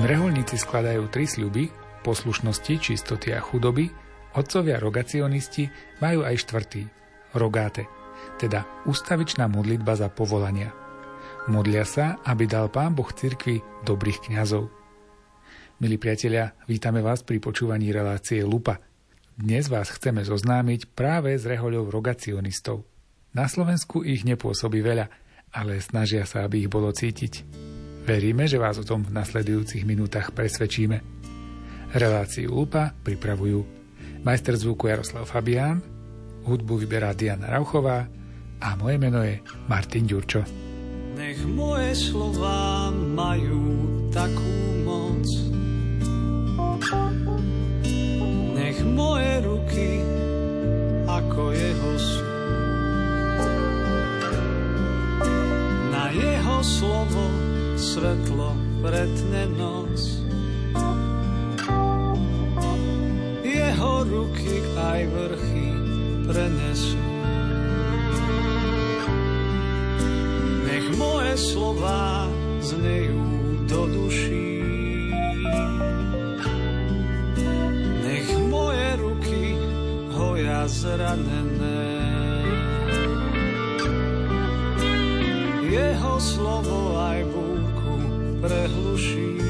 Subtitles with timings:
[0.00, 1.68] Kým reholníci skladajú tri sľuby,
[2.00, 3.92] poslušnosti, čistoty a chudoby,
[4.32, 5.68] otcovia rogacionisti
[6.00, 6.88] majú aj štvrtý,
[7.36, 7.84] rogáte,
[8.40, 10.72] teda ustavičná modlitba za povolania.
[11.52, 14.72] Modlia sa, aby dal Pán Boh cirkvi dobrých kňazov.
[15.84, 18.80] Milí priatelia, vítame vás pri počúvaní relácie Lupa.
[19.36, 22.88] Dnes vás chceme zoznámiť práve s rehoľou rogacionistov.
[23.36, 25.12] Na Slovensku ich nepôsobí veľa,
[25.52, 27.68] ale snažia sa, aby ich bolo cítiť.
[28.10, 30.98] Veríme, že vás o tom v nasledujúcich minútach presvedčíme.
[31.94, 33.62] Reláciu Lupa pripravujú
[34.26, 35.78] majster zvuku Jaroslav Fabián,
[36.42, 38.10] hudbu vyberá Diana Rauchová
[38.58, 39.38] a moje meno je
[39.70, 40.42] Martin Ďurčo.
[41.14, 43.62] Nech moje slova majú
[44.10, 45.26] takú moc,
[48.58, 50.02] nech moje ruky
[51.06, 52.26] ako jeho sú.
[55.94, 57.49] Na jeho slovo
[57.80, 58.52] svetlo
[58.84, 59.96] pretne noc.
[63.40, 65.68] Jeho ruky aj vrchy
[66.28, 67.00] prenesú.
[70.68, 72.28] Nech moje slova
[72.60, 73.24] znejú
[73.64, 74.52] do duší.
[78.04, 79.56] Nech moje ruky
[80.12, 81.88] hoja zranené.
[85.70, 87.49] Jeho slovo aj bude
[88.50, 89.49] prehluší.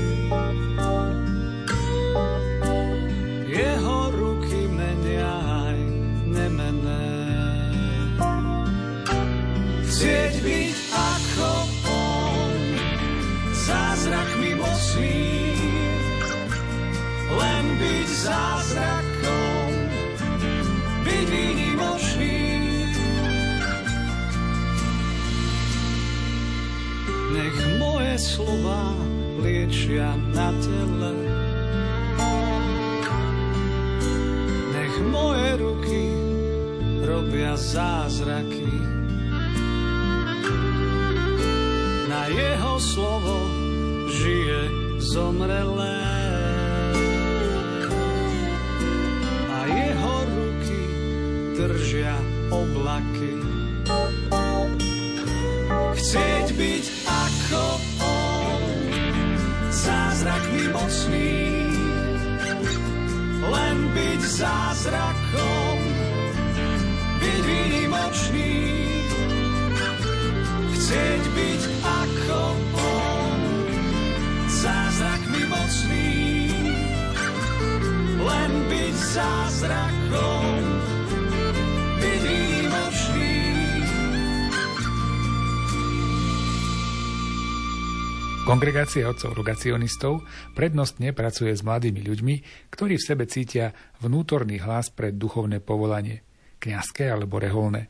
[88.61, 90.21] Kongregácia otcov rogacionistov
[90.53, 92.35] prednostne pracuje s mladými ľuďmi,
[92.69, 93.73] ktorí v sebe cítia
[94.05, 96.21] vnútorný hlas pre duchovné povolanie,
[96.61, 97.89] kňazské alebo reholné.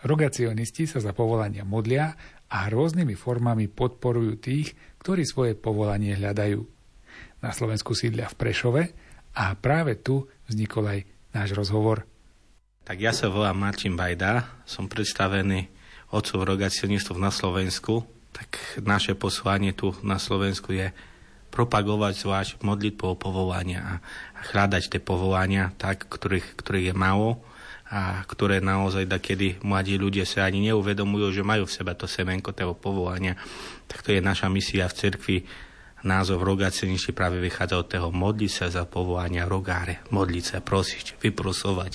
[0.00, 2.16] Rogacionisti sa za povolania modlia
[2.48, 4.72] a rôznymi formami podporujú tých,
[5.04, 6.64] ktorí svoje povolanie hľadajú.
[7.44, 8.82] Na Slovensku sídlia v Prešove
[9.36, 11.00] a práve tu vznikol aj
[11.36, 12.08] náš rozhovor.
[12.88, 15.68] Tak ja sa volám Martin Bajda, som predstavený
[16.08, 20.90] otcov rogacionistov na Slovensku tak naše poslanie tu na Slovensku je
[21.54, 23.92] propagovať zvlášť modlitbou povolania a
[24.50, 27.38] hľadať tie povolania tak, ktorých, ktorých je málo
[27.86, 32.10] a ktoré naozaj da kedy mladí ľudia sa ani neuvedomujú, že majú v sebe to
[32.10, 33.38] semenko toho povolania.
[33.86, 35.38] Tak to je naša misia v cirkvi.
[36.04, 41.92] Názov rogáceništi práve vychádza od toho modliť sa za povolania rogáre, modliť sa, prosiť, vyprosovať.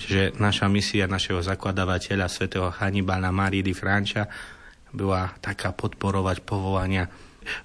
[0.00, 4.24] Čiže naša misia našeho zakladavateľa svätého Hannibala Marii di Francia
[4.94, 7.10] bola taká podporovať povolania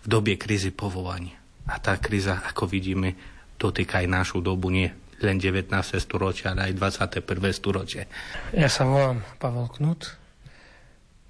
[0.04, 1.38] v dobie krízy povolania.
[1.70, 3.14] A tá kríza, ako vidíme,
[3.62, 4.90] dotýka aj našu dobu, nie
[5.22, 5.70] len 19.
[6.02, 6.74] storočia, ale aj
[7.22, 7.54] 21.
[7.54, 8.10] storočie.
[8.56, 10.16] Ja sa volám Pavel Knut,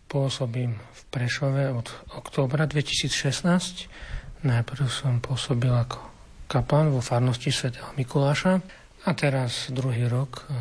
[0.08, 4.46] pôsobím v Prešove od októbra 2016.
[4.46, 6.00] Najprv som pôsobil ako
[6.48, 8.62] kaplan vo farnosti svätého Mikuláša
[9.04, 10.56] a teraz druhý rok e,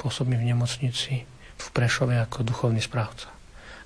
[0.00, 1.22] pôsobím v nemocnici
[1.58, 3.41] v Prešove ako duchovný správca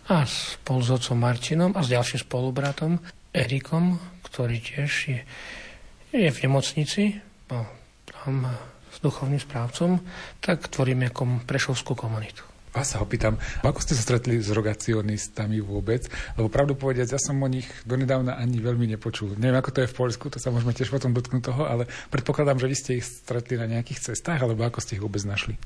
[0.06, 3.02] a spolu s otcom Martinom a s ďalším spolubratom
[3.34, 5.20] Erikom, ktorý tiež je,
[6.14, 7.18] je v nemocnici,
[7.50, 7.66] no,
[8.06, 8.46] tam
[8.88, 10.00] s duchovným správcom,
[10.40, 12.46] tak tvoríme kom prešovskú komunitu.
[12.76, 16.12] Vás sa opýtam, ako ste sa stretli s rogacionistami vôbec?
[16.36, 19.32] Lebo pravdu povediac, ja som o nich donedávna ani veľmi nepočul.
[19.40, 22.60] Neviem, ako to je v Polsku, to sa môžeme tiež potom dotknúť toho, ale predpokladám,
[22.60, 25.56] že vy ste ich stretli na nejakých cestách, alebo ako ste ich vôbec našli?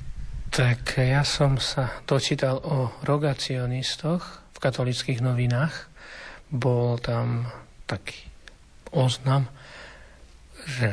[0.51, 5.87] Tak ja som sa dočítal o rogacionistoch v katolických novinách.
[6.51, 7.47] Bol tam
[7.87, 8.27] taký
[8.91, 9.47] oznam,
[10.67, 10.91] že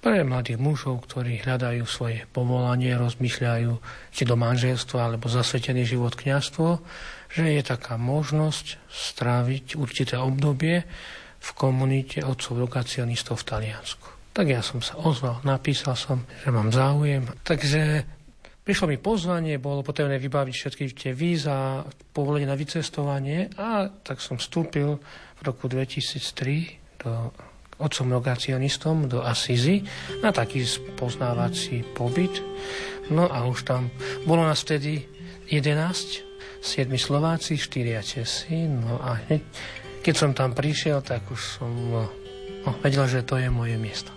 [0.00, 3.72] pre mladých mužov, ktorí hľadajú svoje povolanie, rozmýšľajú,
[4.10, 6.80] či do manželstva alebo zasvetený život kňastvo,
[7.28, 10.82] že je taká možnosť stráviť určité obdobie
[11.38, 14.08] v komunite otcov lokacionistov v Taliansku.
[14.32, 17.28] Tak ja som sa ozval, napísal som, že mám záujem.
[17.44, 18.08] Takže
[18.62, 24.38] prišlo mi pozvanie, bolo potrebné vybaviť všetky tie víza, povolenie na vycestovanie a tak som
[24.38, 24.98] vstúpil
[25.38, 27.34] v roku 2003 do
[27.82, 29.82] otcom rogacionistom do Asizy
[30.22, 30.62] na taký
[30.94, 32.38] poznávací pobyt.
[33.10, 33.90] No a už tam
[34.22, 35.02] bolo nás vtedy
[35.50, 38.70] 11, 7 Slováci, 4 Česi.
[38.70, 39.42] No a hneď,
[40.06, 42.06] keď som tam prišiel, tak už som no,
[42.62, 44.14] no, vedel, že to je moje miesto.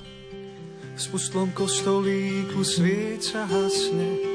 [0.95, 4.34] V spustlom kostolíku svieca hasne,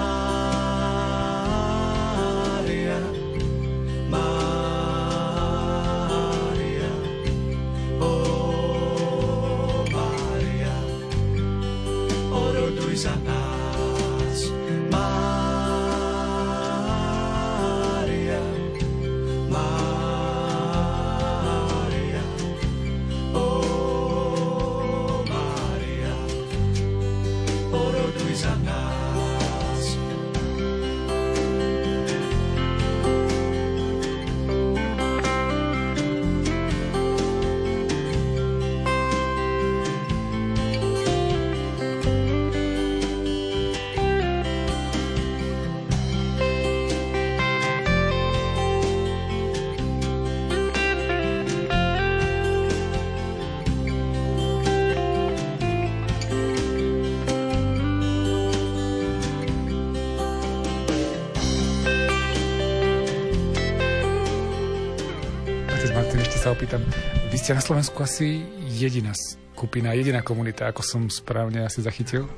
[66.71, 66.87] opýtam.
[67.31, 72.31] Vy ste na Slovensku asi jediná skupina, jediná komunita, ako som správne asi zachytil?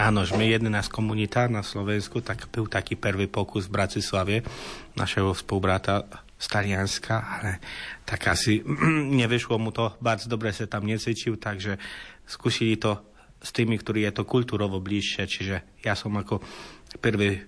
[0.00, 4.40] Áno, sme jedna z komunita na Slovensku, tak byl taký prvý pokus v Bratislave
[4.96, 6.08] našeho spolubrata
[6.40, 7.60] z Talianska, ale
[8.08, 8.64] tak asi
[9.20, 11.76] nevyšlo mu to, bardzo dobre sa tam necvičil, takže
[12.24, 12.96] skúšili to
[13.44, 16.40] s tými, ktorí je to kultúrovo bližšie, čiže ja som ako
[17.04, 17.44] prvý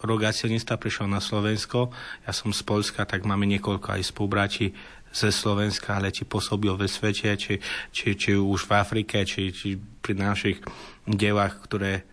[0.00, 1.88] rogacionista prišiel na Slovensko,
[2.28, 4.76] ja som z Polska, tak máme niekoľko aj spolubratí
[5.16, 7.56] ze Slovenska, ale či pôsobil ve svete, či,
[7.88, 10.60] či, či už v Afrike, či, či pri našich
[11.08, 12.04] dielách, ktoré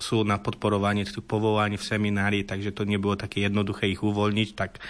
[0.00, 4.80] sú na podporovanie povolaní v seminári, takže to nebolo také jednoduché ich uvoľniť, tak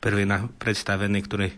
[0.00, 0.24] prvý
[0.56, 1.48] predstavený, ktorý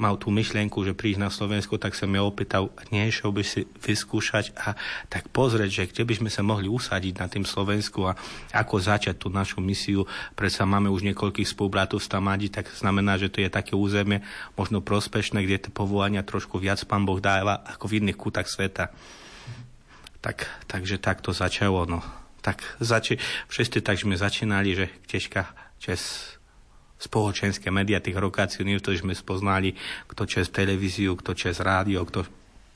[0.00, 4.56] mal tú myšlienku, že prísť na Slovensku, tak som ja opýtal, nešiel by si vyskúšať
[4.56, 4.72] a
[5.12, 8.16] tak pozrieť, že kde by sme sa mohli usadiť na tým Slovensku a
[8.56, 10.08] ako začať tú našu misiu.
[10.32, 14.24] Predsa máme už niekoľkých spolubratov v Tamadi, tak znamená, že to je také územie
[14.56, 18.88] možno prospešné, kde tie povolania trošku viac pán Boh dáva ako v iných kútach sveta.
[20.24, 21.84] Tak, takže tak to začalo.
[21.84, 22.00] No.
[22.40, 23.20] Tak zači-
[23.52, 26.36] všetci tak sme začínali, že težka čes
[27.00, 29.72] spoločenské médiá tých rokácií, sme spoznali,
[30.04, 32.28] kto čes televíziu, kto čes rádio, kto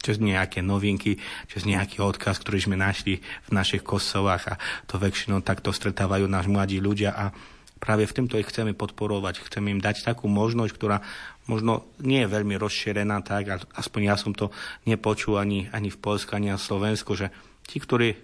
[0.05, 1.17] cez nejaké novinky,
[1.49, 6.45] cez nejaký odkaz, ktorý sme našli v našich kosolách a to väčšinou takto stretávajú náš
[6.49, 7.33] mladí ľudia a
[7.81, 11.01] práve v tomto ich chceme podporovať, chceme im dať takú možnosť, ktorá
[11.49, 14.53] možno nie je veľmi rozšírená tak, aspoň ja som to
[14.85, 17.33] nepočul ani, ani v Polsku, ani na Slovensku, že
[17.65, 18.17] tí, ktorí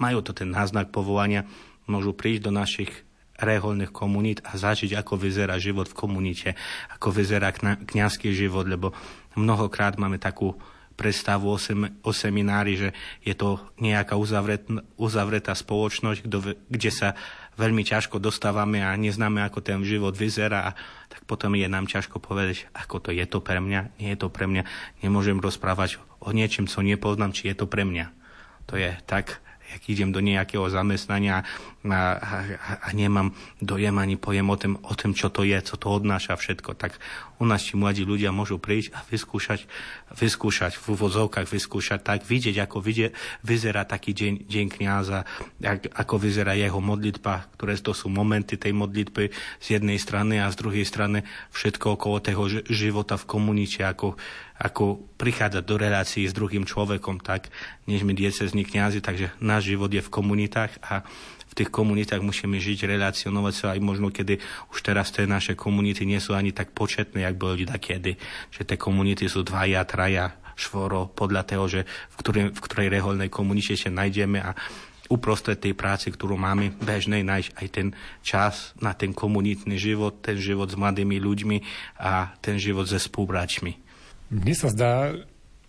[0.00, 1.44] majú to ten náznak povolania,
[1.88, 3.07] môžu prísť do našich
[3.38, 6.58] reholných komunít a zažiť, ako vyzerá život v komunite,
[6.90, 7.54] ako vyzerá
[7.86, 8.90] kňazský život, lebo
[9.38, 10.58] mnohokrát máme takú
[10.98, 12.88] predstavu o, sem, o seminári, že
[13.22, 14.66] je to nejaká uzavret,
[14.98, 16.26] uzavretá spoločnosť,
[16.66, 17.14] kde sa
[17.54, 20.74] veľmi ťažko dostávame a neznáme, ako ten život vyzerá,
[21.06, 24.26] tak potom je nám ťažko povedať, ako to je to pre mňa, nie je to
[24.26, 24.66] pre mňa.
[25.06, 28.10] Nemôžem rozprávať o niečom, co nepoznám, či je to pre mňa.
[28.66, 29.38] To je tak
[29.72, 31.44] jak idem do nejakého zamestnania
[31.84, 32.36] a, a,
[32.82, 36.36] a nemám dojem ani pojem o tom, o tom, čo to je, co to odnáša
[36.36, 36.74] všetko.
[36.74, 36.96] Tak
[37.38, 39.64] u nás ti mladí ľudia môžu prísť a vyskúšať,
[40.14, 43.14] vyskúšať v úvodzovkách, vyskúšať tak, vidieť, ako vidie,
[43.46, 45.22] vyzerá taký deň, deň kniaza,
[45.94, 49.30] ako vyzerá jeho modlitba, ktoré to sú momenty tej modlitby
[49.62, 51.22] z jednej strany a z druhej strany
[51.54, 54.18] všetko okolo toho života v komunite, ako
[54.58, 57.46] ako prichádzať do relácií s druhým človekom, tak
[57.86, 61.06] než my diecezní kňazi, takže náš život je v komunitách a
[61.58, 64.38] tých komunitách musíme žiť, relacionovať sa aj možno, kedy
[64.70, 68.14] už teraz tie naše komunity nie sú ani tak početné, jak boli kedy.
[68.54, 73.30] Že tie komunity sú dvaja, traja, švoro, podľa toho, že v, ktorej, v ktorej reholnej
[73.30, 74.54] komunite sa nájdeme a
[75.08, 77.88] uprostred tej práce, ktorú máme bežnej, nájsť aj ten
[78.20, 81.56] čas na ten komunitný život, ten život s mladými ľuďmi
[82.02, 83.72] a ten život so spolubračmi.
[84.28, 85.16] Mne sa zdá,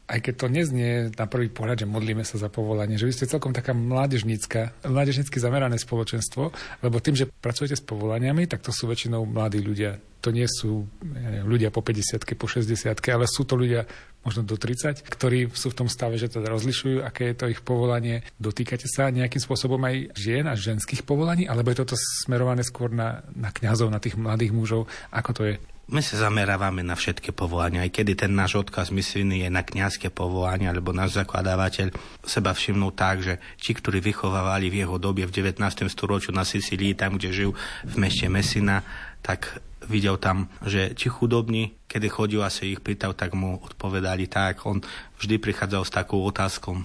[0.10, 3.30] aj keď to neznie na prvý pohľad, že modlíme sa za povolanie, že vy ste
[3.30, 6.50] celkom taká mládežnícka, mládežnícky zamerané spoločenstvo,
[6.82, 10.01] lebo tým, že pracujete s povolaniami, tak to sú väčšinou mladí ľudia.
[10.25, 13.88] To nie sú neviem, ľudia po 50 po 60 ale sú to ľudia
[14.24, 17.64] možno do 30, ktorí sú v tom stave, že teda rozlišujú, aké je to ich
[17.64, 18.22] povolanie.
[18.36, 23.24] Dotýkate sa nejakým spôsobom aj žien a ženských povolaní, alebo je toto smerované skôr na,
[23.32, 24.92] na kňazov, na tých mladých mužov?
[25.16, 25.56] Ako to je?
[25.90, 30.14] My sa zamerávame na všetky povolania, aj kedy ten náš odkaz misijný je na kňazské
[30.14, 31.90] povolania, alebo náš zakladávateľ
[32.22, 35.90] seba všimnul tak, že ti, ktorí vychovávali v jeho dobie v 19.
[35.90, 38.86] storočiu na Sicílii, tam, kde žil v mešte Messina,
[39.26, 44.29] tak videl tam, že ti chudobní, kedy chodil a sa ich pýtal, tak mu odpovedali
[44.29, 44.63] tak.
[44.69, 44.77] On
[45.17, 46.79] vždy prichádzal s takou otázkou,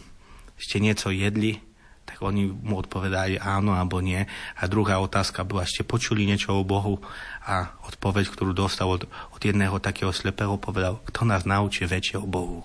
[0.56, 1.60] ste niečo jedli?
[2.04, 4.22] tak oni mu odpovedali áno alebo nie.
[4.60, 7.00] A druhá otázka bola, ešte počuli niečo o Bohu
[7.42, 12.28] a odpoveď, ktorú dostal od, od jedného takého slepého, povedal, kto nás naučí väčšie o
[12.28, 12.62] Bohu.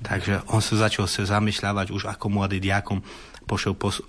[0.00, 3.04] Takže on sa začal sa zamýšľavať už ako mladý diakom,
[3.50, 4.06] pošiel pos-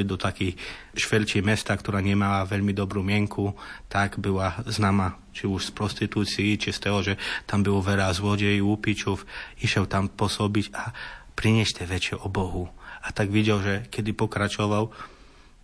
[0.00, 0.56] do takej
[0.96, 3.52] švelčej mesta, ktorá nemala veľmi dobrú mienku,
[3.92, 7.14] tak bola známa či už z prostitúcií, či z toho, že
[7.44, 9.28] tam bylo veľa zlodejí, úpičov,
[9.60, 10.96] išiel tam pôsobiť a
[11.36, 12.72] prinešte väčšie o Bohu.
[13.04, 14.88] A tak videl, že kedy pokračoval,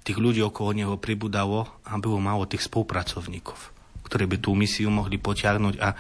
[0.05, 3.57] tých ľudí okolo neho pribudalo a bylo málo tých spolupracovníkov,
[4.05, 5.97] ktorí by tú misiu mohli potiahnuť a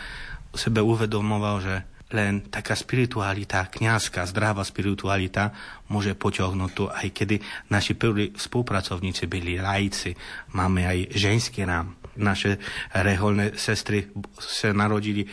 [0.52, 1.74] sebe uvedomoval, že
[2.14, 5.50] len taká spiritualita, kňazská, zdravá spiritualita
[5.90, 7.36] môže potiahnuť to, aj kedy
[7.74, 10.14] naši prví spolupracovníci byli lajci,
[10.54, 11.98] máme aj ženský rám.
[12.14, 12.62] Naše
[12.94, 14.06] reholné sestry
[14.38, 15.26] sa narodili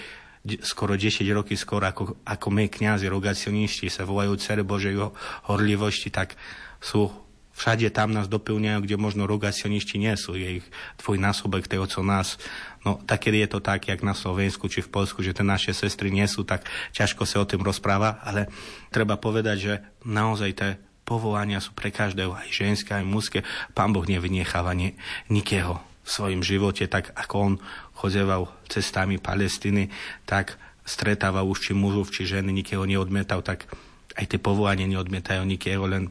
[0.66, 4.98] skoro 10 roky skôr ako, ako my kniazy, rogacionisti sa volajú Cere Božej
[5.46, 6.34] horlivosti, tak
[6.82, 7.14] sú
[7.54, 10.66] všade tam nás doplňajú, kde možno rogacionisti nie sú, je ich
[11.06, 12.42] násobek toho, co nás.
[12.82, 16.10] No tak je to tak, jak na Slovensku či v Polsku, že tie naše sestry
[16.10, 16.66] nie sú, tak
[16.98, 18.50] ťažko sa o tým rozpráva, ale
[18.90, 20.70] treba povedať, že naozaj tie
[21.06, 23.40] povolania sú pre každého, aj ženské, aj mužské.
[23.78, 24.98] Pán Boh nevynecháva ni-
[25.30, 27.54] nikého v svojom živote, tak ako on
[27.94, 29.94] chodzeval cestami Palestiny,
[30.26, 33.70] tak stretával už či mužov, či ženy, nikého neodmetal, tak
[34.18, 36.10] aj tie povolanie neodmietajú nikého, len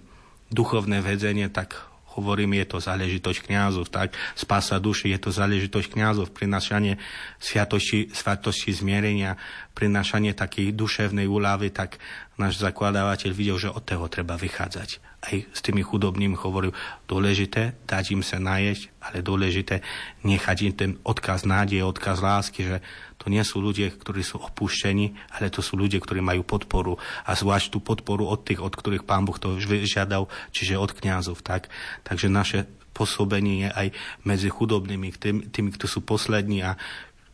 [0.54, 1.89] duchovné vedzenie, tak
[2.20, 7.00] hovorím, je to záležitosť kňazov, tak spása duši, je to záležitosť kňazov, prinašanie
[7.40, 9.40] sviatosti, sviatosti zmierenia,
[9.72, 11.96] prinašanie takej duševnej úlavy, tak
[12.36, 15.00] náš zakladávateľ videl, že od toho treba vychádzať.
[15.20, 19.84] Aj s tými chudobnými hovoril, dôležité dať im sa najesť, ale dôležité
[20.24, 22.76] nechať im ten odkaz nádeje, odkaz lásky, že
[23.20, 26.96] to nie sú ľudia, ktorí sú opúštení, ale to sú ľudia, ktorí majú podporu.
[27.28, 31.44] A zvlášť tú podporu od tých, od ktorých pán Boh to žiadal, čiže od kňazov.
[31.44, 31.68] Tak?
[32.08, 32.64] Takže naše
[32.96, 33.86] pôsobenie je aj
[34.24, 36.80] medzi chudobnými, tými, tými, ktorí sú poslední a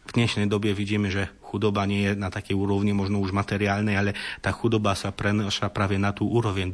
[0.07, 4.11] v dnešnej dobe vidíme, že chudoba nie je na takej úrovni možno už materiálnej, ale
[4.39, 6.71] tá chudoba sa prenáša práve na tú úroveň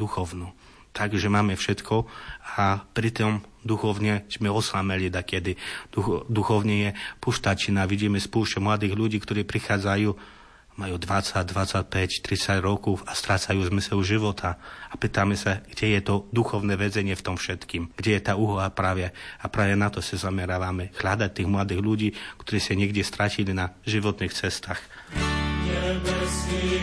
[0.93, 1.01] duchovnú.
[1.03, 2.05] Takže máme všetko
[2.61, 5.57] a pritom duchovne sme oslameli kedy.
[5.89, 7.89] Duch, duchovne je puštačina.
[7.89, 10.11] Vidíme spúšťa mladých ľudí, ktorí prichádzajú,
[10.73, 14.57] majú 20, 25, 30 rokov a strácajú zmysel života.
[14.89, 17.93] A pýtame sa, kde je to duchovné vedzenie v tom všetkým.
[17.97, 19.13] Kde je tá úhola práve.
[19.41, 20.93] A práve na to sa zamerávame.
[20.97, 22.09] Hľadať tých mladých ľudí,
[22.41, 24.81] ktorí sa niekde stratili na životných cestách.
[25.63, 26.83] Nebeský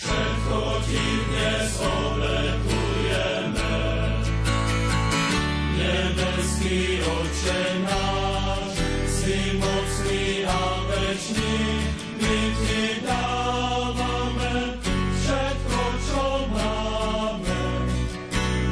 [0.00, 3.76] Všetko ti dnes obetujeme.
[5.76, 7.84] Nebeský Oče
[9.04, 11.56] si mocný a večný,
[12.16, 14.80] my ti dávame
[15.20, 17.60] všetko, čo máme.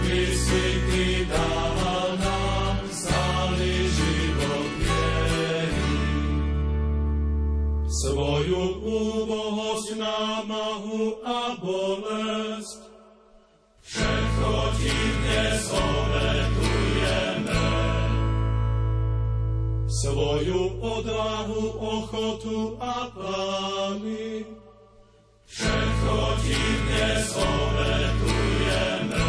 [0.08, 5.76] My si ty dával nám stály život viery.
[7.84, 8.64] Svoju
[10.08, 12.80] námahu a bolesť,
[13.84, 17.64] všetko ti dnes obetujeme.
[19.88, 24.46] Svoju odvahu, ochotu a plány,
[25.44, 29.28] všetko ti dnes obetujeme.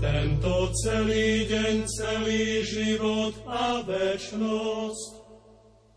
[0.00, 0.54] Tento
[0.86, 5.12] celý deň, celý život a večnosť,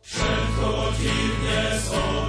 [0.01, 2.28] všetko ti dnes obetujeme.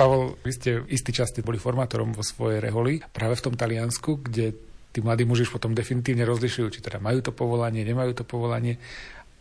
[0.00, 4.56] Pavol, vy ste istý čas boli formátorom vo svojej reholi, práve v tom Taliansku, kde
[4.96, 8.80] tí mladí muži už potom definitívne rozlišujú, či teda majú to povolanie, nemajú to povolanie.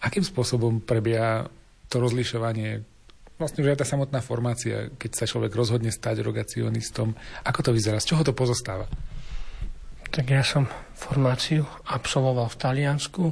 [0.03, 1.47] Akým spôsobom prebieha
[1.87, 2.83] to rozlišovanie
[3.39, 7.15] vlastne už aj tá samotná formácia, keď sa človek rozhodne stať rogacionistom,
[7.47, 8.83] ako to vyzerá, z čoho to pozostáva?
[10.11, 13.23] Tak ja som formáciu absolvoval v Taliansku.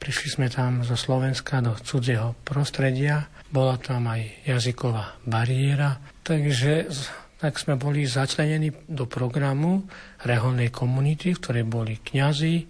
[0.00, 3.28] Prišli sme tam zo Slovenska do cudzieho prostredia.
[3.52, 6.00] Bola tam aj jazyková bariéra.
[6.28, 6.92] Takže
[7.40, 9.88] tak sme boli začlenení do programu
[10.28, 12.68] reholnej komunity, v ktorej boli kňazi,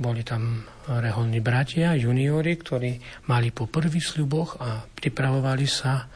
[0.00, 2.96] boli tam reholní bratia, juniori, ktorí
[3.28, 6.08] mali po prvých sľuboch a pripravovali sa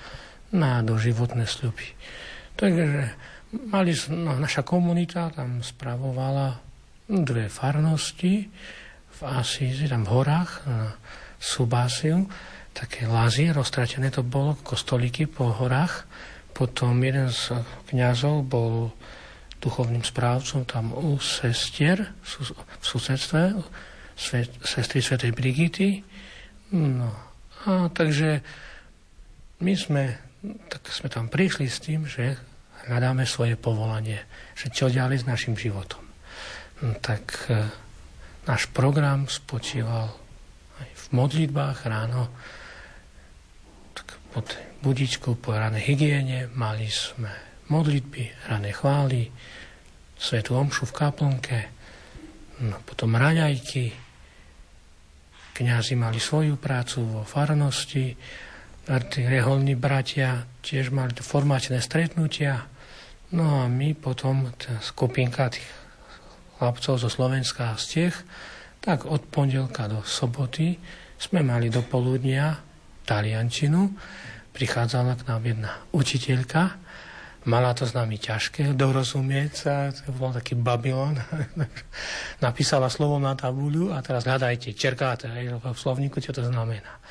[0.56, 1.86] na doživotné sľuby.
[2.56, 2.86] Takže
[3.68, 6.56] mali, no, naša komunita tam spravovala
[7.04, 8.48] dve farnosti
[9.12, 10.96] v Asízi, tam v horách, na
[11.36, 12.24] Subásiu,
[12.72, 16.08] také lázie, roztratené to bolo, kostolíky po horách.
[16.62, 17.58] Potom jeden z
[17.90, 18.94] kňazov bol
[19.58, 22.26] duchovným správcom tam u sestier v
[22.78, 23.58] susedstve,
[24.62, 26.06] sestry svätej Brigity.
[26.70, 27.10] No,
[27.66, 28.46] a takže
[29.58, 30.14] my sme,
[30.70, 32.38] tak sme tam prišli s tým, že
[32.86, 34.22] hľadáme svoje povolanie,
[34.54, 36.06] že čo ďalej s našim životom.
[36.78, 37.58] No, tak e,
[38.46, 40.14] náš program spočíval
[40.78, 42.30] aj v modlitbách ráno,
[44.32, 47.28] tak pod budičkou po ranej hygiene mali sme
[47.68, 49.28] modlitby, rané chvály,
[50.16, 51.58] svetú omšu v kaplnke,
[52.64, 53.92] no, potom raňajky,
[55.52, 58.16] kňazi mali svoju prácu vo farnosti,
[59.20, 62.64] reholní bratia tiež mali formačné stretnutia,
[63.36, 65.68] no a my potom, tá skupinka tých
[66.56, 68.16] chlapcov zo Slovenska a z Čech,
[68.80, 70.80] tak od pondelka do soboty
[71.20, 72.71] sme mali do poludnia
[73.04, 73.92] taliančinu,
[74.52, 76.82] prichádzala k nám jedna učiteľka,
[77.42, 81.18] Mala to s nami ťažké dorozumieť sa, to bol taký Babylon.
[82.46, 85.26] Napísala slovo na tabuľu a teraz hľadajte, čerkáte
[85.58, 87.02] v slovníku, čo to znamená.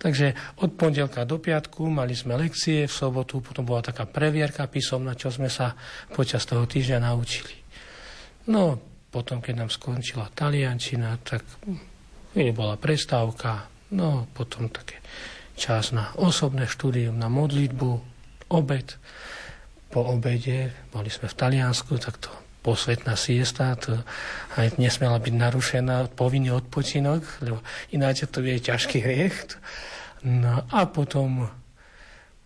[0.00, 0.32] Takže
[0.64, 5.28] od pondelka do piatku mali sme lekcie, v sobotu potom bola taká previerka písomná, čo
[5.28, 5.76] sme sa
[6.08, 7.56] počas toho týždňa naučili.
[8.48, 8.80] No,
[9.12, 11.44] potom, keď nám skončila taliančina, tak
[12.32, 14.98] bola prestávka, no, potom také
[15.56, 17.90] čas na osobné štúdium, na modlitbu,
[18.52, 18.98] obed
[19.90, 22.28] po obede, boli sme v Taliansku, tak to
[22.60, 24.02] posvetná siesta, to
[24.58, 27.62] aj nesmela byť narušená povinný odpočinok, lebo
[27.94, 29.56] ináč to je ťažký hriech.
[30.26, 31.46] No a potom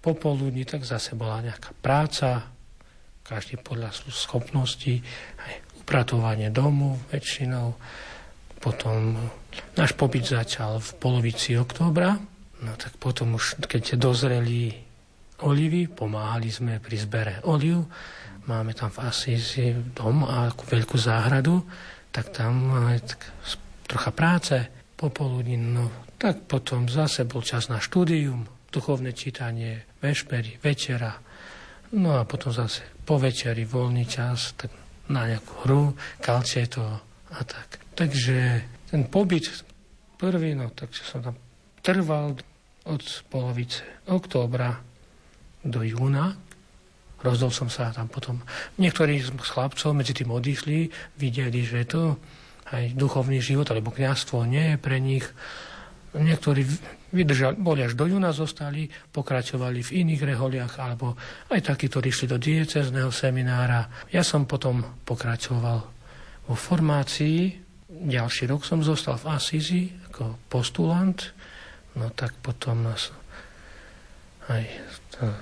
[0.05, 2.53] popoludní tak zase bola nejaká práca,
[3.25, 5.01] každý podľa schopností,
[5.41, 7.75] aj upratovanie domu väčšinou.
[8.61, 9.17] Potom
[9.75, 12.21] náš pobyt začal v polovici októbra,
[12.61, 14.77] no tak potom už, keď dozreli
[15.41, 17.81] olivy, pomáhali sme pri zbere oliv.
[18.45, 21.65] Máme tam v Asízi dom a veľkú záhradu,
[22.13, 23.21] tak tam aj tak,
[23.89, 24.57] trocha práce
[24.97, 25.89] popoludní, no
[26.21, 31.17] tak potom zase bol čas na štúdium, duchovné čítanie, vešpery, večera,
[31.97, 34.71] no a potom zase po večeri voľný čas, tak
[35.09, 35.83] na nejakú hru,
[36.21, 37.79] kalčeto a tak.
[37.95, 39.47] Takže ten pobyt
[40.19, 41.37] prvý, no takže som tam
[41.81, 42.37] trval
[42.85, 44.81] od polovice októbra
[45.65, 46.37] do júna.
[47.21, 48.41] Rozdol som sa tam potom.
[48.81, 50.89] Niektorí z chlapcov medzi tým odišli,
[51.21, 52.17] videli, že to
[52.73, 55.27] aj duchovný život alebo kniazstvo nie je pre nich.
[56.17, 56.65] Niektorí
[57.13, 61.15] vydržali, boli až do júna zostali, pokračovali v iných reholiach, alebo
[61.53, 63.87] aj takí, ktorí išli do diecezného seminára.
[64.11, 66.00] Ja som potom pokračoval
[66.51, 67.63] vo formácii.
[67.87, 71.31] Ďalší rok som zostal v Asízi ako postulant.
[71.95, 73.15] No tak potom nás
[74.51, 74.67] aj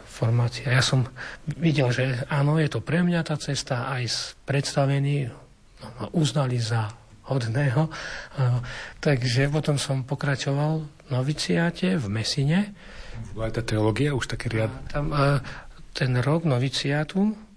[0.04, 0.68] formácia.
[0.68, 1.08] Ja som
[1.48, 5.32] videl, že áno, je to pre mňa tá cesta, aj predstavení
[5.80, 6.92] no, ma uznali za
[7.28, 7.88] hodného.
[9.00, 12.76] Takže potom som pokračoval v noviciáte v Mesine.
[13.32, 14.72] Bola tá teológia už také riad...
[14.92, 15.08] Tam,
[15.96, 17.47] ten rok noviciátu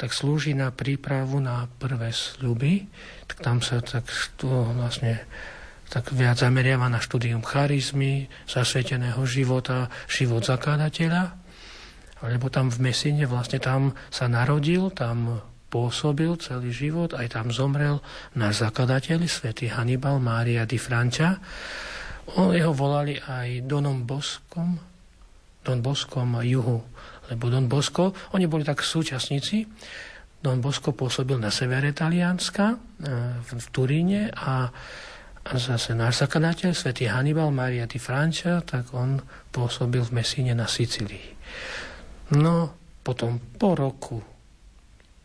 [0.00, 2.88] tak slúži na prípravu na prvé sľuby.
[3.28, 4.08] Tak tam sa tak
[4.40, 5.20] tu vlastne
[5.92, 11.36] tak viac zameriava na štúdium charizmy, zasveteného života, život zakladateľa.
[12.24, 18.00] Lebo tam v Mesine vlastne tam sa narodil, tam pôsobil celý život, aj tam zomrel
[18.32, 21.36] náš zakladateľ, svätý Hannibal Mária di Francia.
[22.38, 24.78] O, jeho volali aj Donom Boskom,
[25.60, 26.86] Don Boskom juhu,
[27.30, 29.64] lebo Don Bosko, oni boli tak súčasníci.
[30.40, 32.76] Don Bosco pôsobil na severe Talianska, e,
[33.40, 34.72] v Turíne a
[35.40, 39.16] a zase náš zakladateľ, svätý Hannibal Maria di Francia, tak on
[39.48, 41.32] pôsobil v Mesíne na Sicílii.
[42.36, 44.20] No, potom po roku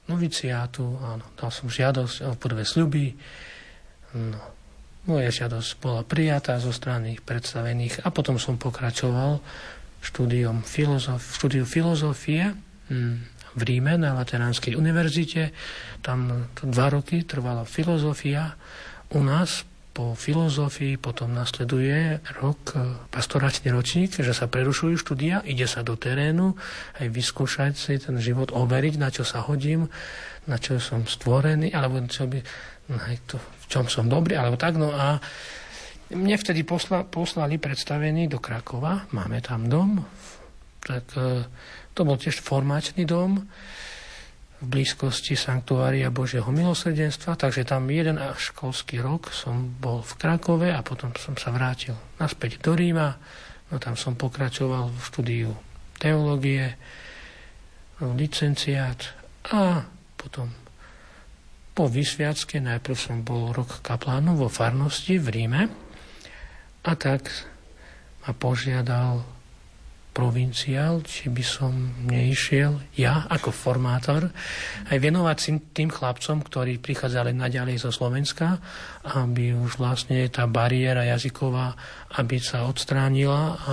[0.08, 3.12] noviciátu, áno, dal som žiadosť o prvé sľuby.
[4.16, 4.42] No,
[5.12, 9.44] moja žiadosť bola prijatá zo strany predstavených a potom som pokračoval
[10.02, 12.56] štúdiom filozof, štúdiu filozofie
[12.92, 13.16] hm,
[13.56, 15.56] v Ríme na Lateránskej univerzite.
[16.04, 18.56] Tam dva roky trvala filozofia
[19.16, 19.64] u nás
[19.96, 22.84] po filozofii potom nasleduje rok, e,
[23.16, 26.60] pastoračný ročník, že sa prerušujú štúdia, ide sa do terénu,
[27.00, 29.88] aj vyskúšať si ten život, overiť, na čo sa hodím,
[30.52, 32.44] na čo som stvorený, alebo čo by,
[32.92, 34.76] no, to, v čom som dobrý, alebo tak.
[34.76, 35.24] No a
[36.14, 40.06] mne vtedy posla, poslali predstavení do Krakova, máme tam dom,
[40.86, 41.50] tak e,
[41.98, 43.42] to bol tiež formačný dom,
[44.56, 50.80] v blízkosti Sanktuária Božieho milosrdenstva, takže tam jeden školský rok som bol v Krakove a
[50.80, 53.20] potom som sa vrátil naspäť do Ríma.
[53.70, 55.52] No tam som pokračoval v štúdiu
[56.00, 56.80] teológie,
[58.00, 59.12] licenciát
[59.52, 59.84] a
[60.16, 60.52] potom
[61.76, 65.85] po vysviacke najprv som bol rok kaplánom vo farnosti v Ríme
[66.86, 67.28] a tak
[68.26, 69.26] ma požiadal
[70.16, 71.74] provinciál, či by som
[72.08, 74.32] neišiel ja ako formátor
[74.88, 75.38] aj venovať
[75.76, 78.56] tým chlapcom, ktorí prichádzali naďalej zo Slovenska,
[79.12, 81.76] aby už vlastne tá bariéra jazyková,
[82.16, 83.60] aby sa odstránila.
[83.60, 83.72] A,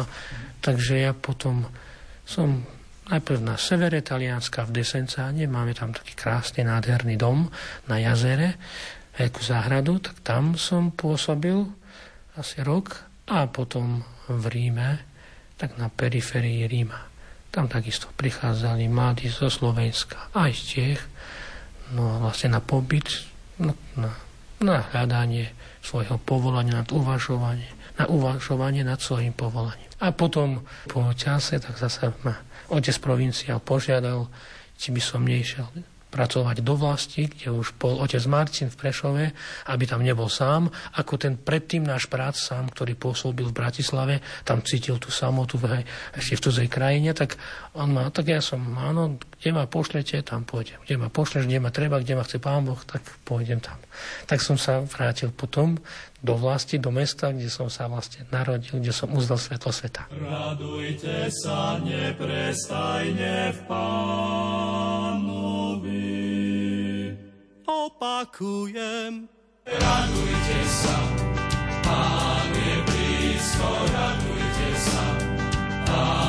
[0.59, 1.63] takže ja potom
[2.27, 2.67] som
[3.07, 7.47] najprv na severe Talianska v Desencáne, máme tam taký krásny, nádherný dom
[7.87, 8.59] na jazere,
[9.15, 11.82] ako záhradu, tak tam som pôsobil
[12.37, 14.91] asi rok a potom v Ríme
[15.61, 17.07] tak na periférii Ríma.
[17.53, 21.01] Tam takisto prichádzali mladí zo Slovenska, aj z Čech,
[21.93, 23.07] no vlastne na pobyt,
[23.61, 24.11] no, na,
[24.65, 25.53] na hľadanie
[25.85, 27.69] svojho povolania, nad uvažovanie,
[28.01, 29.87] na uvažovanie nad svojim povolaním.
[30.01, 32.41] A potom po čase, tak zase ma
[32.73, 34.27] otec provinciál požiadal,
[34.81, 35.69] či by som nešiel
[36.13, 39.25] pracovať do vlasti, kde už bol otec Marcin v Prešove,
[39.73, 40.69] aby tam nebol sám,
[41.01, 45.81] ako ten predtým náš prác sám, ktorý pôsobil v Bratislave, tam cítil tú samotu v,
[46.13, 47.41] ešte v cudzej krajine, tak
[47.73, 50.77] on ma, tak ja som, áno, kde ma pošlete, tam pôjdem.
[50.85, 53.81] Kde ma pošleš, kde ma treba, kde ma chce Pán Boh, tak pôjdem tam.
[54.29, 55.81] Tak som sa vrátil potom
[56.23, 60.07] do vlasti, do mesta, kde som sa vlastne narodil, kde som uzdal svetlo sveta.
[60.13, 65.62] Radujte sa neprestajne v Pánu
[67.67, 69.29] opakujem.
[69.67, 70.97] Radujte sa,
[71.83, 75.05] Pán je blízko, radujte sa,
[75.87, 76.22] Pánovi,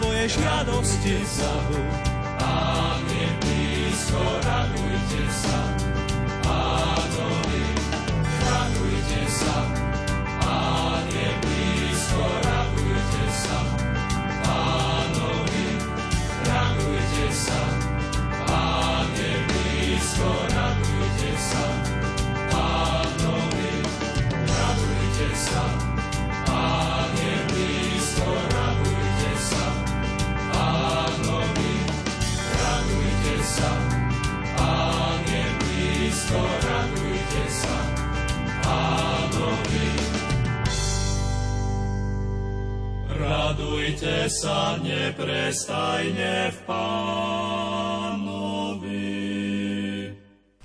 [0.00, 1.80] svoje žiadosti Bohu.
[2.40, 5.79] Pán je blízko, radujte sa.
[45.10, 47.10] Neprestajne v Pánovi.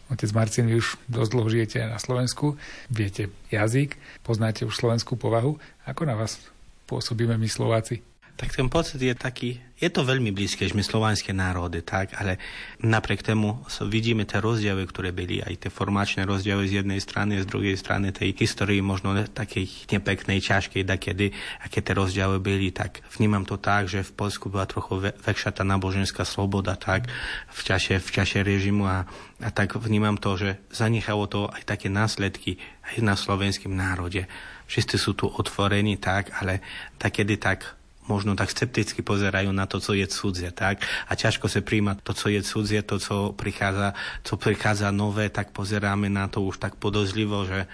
[0.05, 2.53] Otec Marcin, vy už dosť dlho žijete na Slovensku,
[2.93, 5.58] viete jazyk, poznáte už slovenskú povahu.
[5.89, 6.38] Ako na vás
[6.86, 8.05] pôsobíme my Slováci?
[8.36, 12.36] Tak ten pocit je taký, je to veľmi blízke, že my slovanské národy, tak, ale
[12.84, 17.48] napriek tomu vidíme tie rozdiely, ktoré byli, aj tie formačné rozdiely z jednej strany, z
[17.48, 21.32] druhej strany tej histórii možno takej nepeknej, ťažkej, kedy,
[21.63, 25.63] aké tie rozdiely byli, tak vnímam to tak, že v Polsku bola trochu väčšia tá
[25.63, 27.08] náboženská sloboda, tak,
[27.56, 29.08] v čase, v čase režimu a,
[29.39, 34.28] a tak vnímam to, že zanechalo to aj také následky aj na slovenském národe.
[34.67, 36.60] Všetci sú tu otvorení, tak, ale
[37.00, 40.81] takedy tak možno tak skepticky pozerajú na to, co je cudzie, tak?
[41.09, 45.51] A ťažko sa príjma to, co je cudzie, to, co prichádza, co prichádza nové, tak
[45.51, 47.65] pozeráme na to už tak podozlivo, že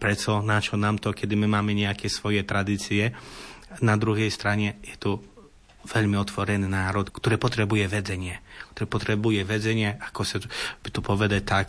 [0.00, 3.12] prečo, na čo nám to, kedy my máme nejaké svoje tradície.
[3.84, 5.20] Na druhej strane je tu
[5.84, 8.40] veľmi otvorený národ, ktorý potrebuje vedenie.
[8.76, 10.36] Ktorý potrebuje vedenie, ako sa
[10.84, 11.68] by to povedať tak,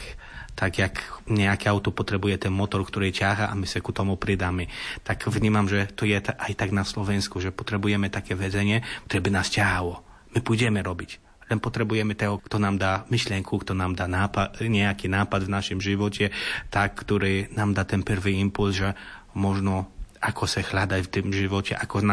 [0.62, 4.69] tak jak nejaké auto potrebuje ten motor, ktorý ťaha a my sa ku tomu pridáme.
[5.02, 9.32] Tak vnímam, že to je aj tak na Slovensku, že potrebujeme také vedenie, ktoré by
[9.34, 10.06] nás ťahalo.
[10.38, 11.17] My pôjdeme robiť.
[11.50, 15.80] Len potrebujeme toho, kto nám dá myšlienku, kto nám dá nápad, nejaký nápad v našom
[15.82, 16.30] živote,
[16.69, 18.93] tak, ktorý nám dá ten prvý impuls, že
[19.34, 19.89] možno
[20.22, 22.06] ako sa hľadať v tom živote, ako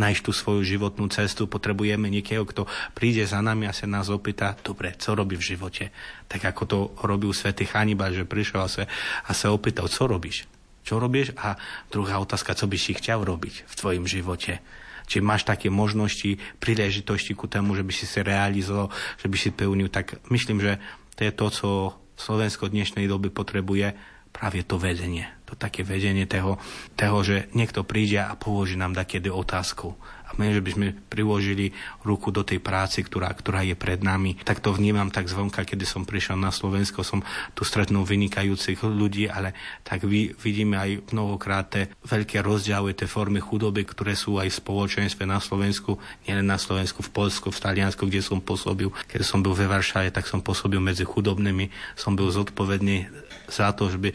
[0.00, 1.44] nájsť tú svoju životnú cestu.
[1.44, 2.64] Potrebujeme niekoho, kto
[2.96, 5.92] príde za nami a sa nás opýta, dobre, co robí v živote.
[6.24, 8.88] Tak ako to robil svätý Hannibal, že prišiel a sa,
[9.28, 10.48] a sa opýtal, co robíš?
[10.80, 11.36] Čo robíš?
[11.36, 11.60] A
[11.92, 14.64] druhá otázka, co by si chcel robiť v tvojom živote?
[15.04, 18.88] Či máš také možnosti, príležitosti ku tomu, že by si sa realizoval,
[19.20, 20.80] že by si pełnil, tak myslím, že
[21.18, 21.68] to je to, co
[22.16, 23.92] Slovensko v dnešnej doby potrebuje,
[24.30, 25.26] práve to vedenie.
[25.50, 26.62] To také vedenie toho,
[26.94, 29.98] toho že niekto príde a položí nám takedy otázku.
[30.30, 31.74] A my, že by sme priložili
[32.06, 34.38] ruku do tej práce, ktorá, ktorá je pred nami.
[34.38, 37.26] Tak to vnímam tak zvonka, kedy som prišiel na Slovensko, som
[37.58, 43.42] tu stretnul vynikajúcich ľudí, ale tak vy, vidíme aj mnohokrát tie veľké rozdiely, tie formy
[43.42, 45.98] chudoby, ktoré sú aj v spoločenstve na Slovensku,
[46.30, 48.86] nielen na Slovensku, v Polsku, v Taliansku, kde som pôsobil.
[49.10, 53.10] Keď som bol ve Varšave, tak som pôsobil medzi chudobnými, som bol zodpovedný
[53.50, 54.14] za to, že by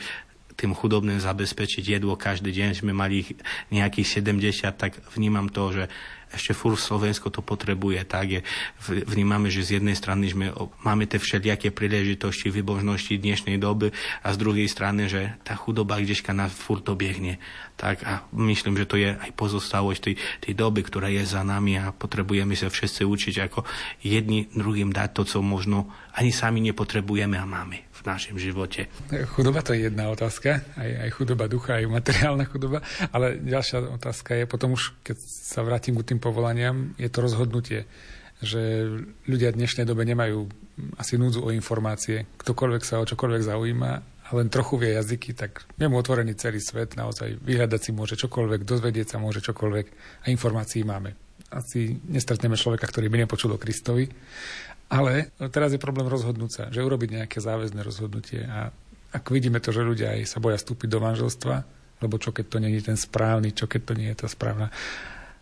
[0.56, 3.28] tým chudobným zabezpečiť jedlo každý deň, že sme mali
[3.72, 5.84] nejakých 70, tak vnímam to, že
[6.36, 8.42] ešte furt Slovensko to potrebuje, tak je,
[9.08, 10.52] vnímame, že z jednej strany sme,
[10.84, 13.16] máme tie všelijaké príležitosti, vybožnosti
[13.56, 17.40] doby a z druhej strany, že tá chudoba kdežka nás furt dobiehne.
[17.76, 21.76] Tak a myslím, že to je aj pozostalosť tej, tej doby, ktorá je za nami
[21.76, 23.68] a potrebujeme sa všetci učiť, ako
[24.00, 28.88] jedni druhým dať to, co možno ani sami nepotrebujeme a máme v našom živote.
[29.36, 32.80] Chudoba to je jedna otázka, aj, aj chudoba ducha, aj materiálna chudoba,
[33.12, 37.84] ale ďalšia otázka je potom už, keď sa vrátim k tým povolaniam, je to rozhodnutie,
[38.40, 38.88] že
[39.28, 40.48] ľudia v dnešnej dobe nemajú
[40.96, 42.28] asi núdzu o informácie.
[42.40, 46.58] Ktokoľvek sa o čokoľvek zaujíma a len trochu vie jazyky, tak je mu otvorený celý
[46.58, 49.86] svet, naozaj vyhľadať si môže čokoľvek, dozvedieť sa môže čokoľvek
[50.26, 51.14] a informácií máme.
[51.54, 54.10] Asi nestretneme človeka, ktorý by nepočul o Kristovi,
[54.90, 58.74] ale teraz je problém rozhodnúť sa, že urobiť nejaké záväzné rozhodnutie a
[59.14, 61.56] ak vidíme to, že ľudia aj sa boja vstúpiť do manželstva,
[62.04, 64.74] lebo čo keď to nie je ten správny, čo keď to nie je tá správna.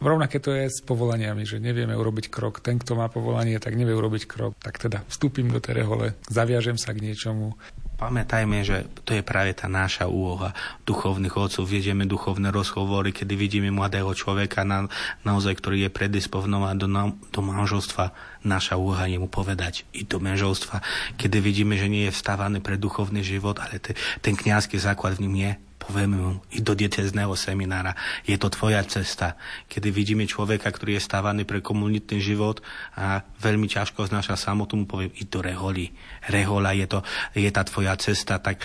[0.03, 2.59] Rovnaké to je s povolaniami, že nevieme urobiť krok.
[2.59, 4.51] Ten, kto má povolanie, tak nevie urobiť krok.
[4.59, 7.55] Tak teda vstúpim do tej rehole, zaviažem sa k niečomu,
[8.03, 10.51] pamätajme, že to je práve tá naša úloha
[10.83, 11.63] duchovných otcov.
[11.63, 14.91] Viedieme duchovné rozhovory, kedy vidíme mladého človeka, na,
[15.23, 16.87] naozaj, ktorý je predisponovaný do,
[17.31, 18.11] do manželstva.
[18.43, 20.83] Naša úloha je mu povedať i do manželstva,
[21.15, 25.23] kedy vidíme, že nie je vstávaný pre duchovný život, ale te, ten kňazský základ v
[25.27, 25.51] ním je
[25.83, 27.91] povieme mu, i do dietezného seminára.
[28.23, 29.35] Je to tvoja cesta.
[29.67, 32.63] Kedy vidíme človeka, ktorý je stávaný pre komunitný život
[32.95, 35.91] a veľmi ťažko znáša samotu, mu poviem, i do reholi.
[36.31, 36.99] Rehola je, to,
[37.35, 38.63] je tá tvoja cesta, tak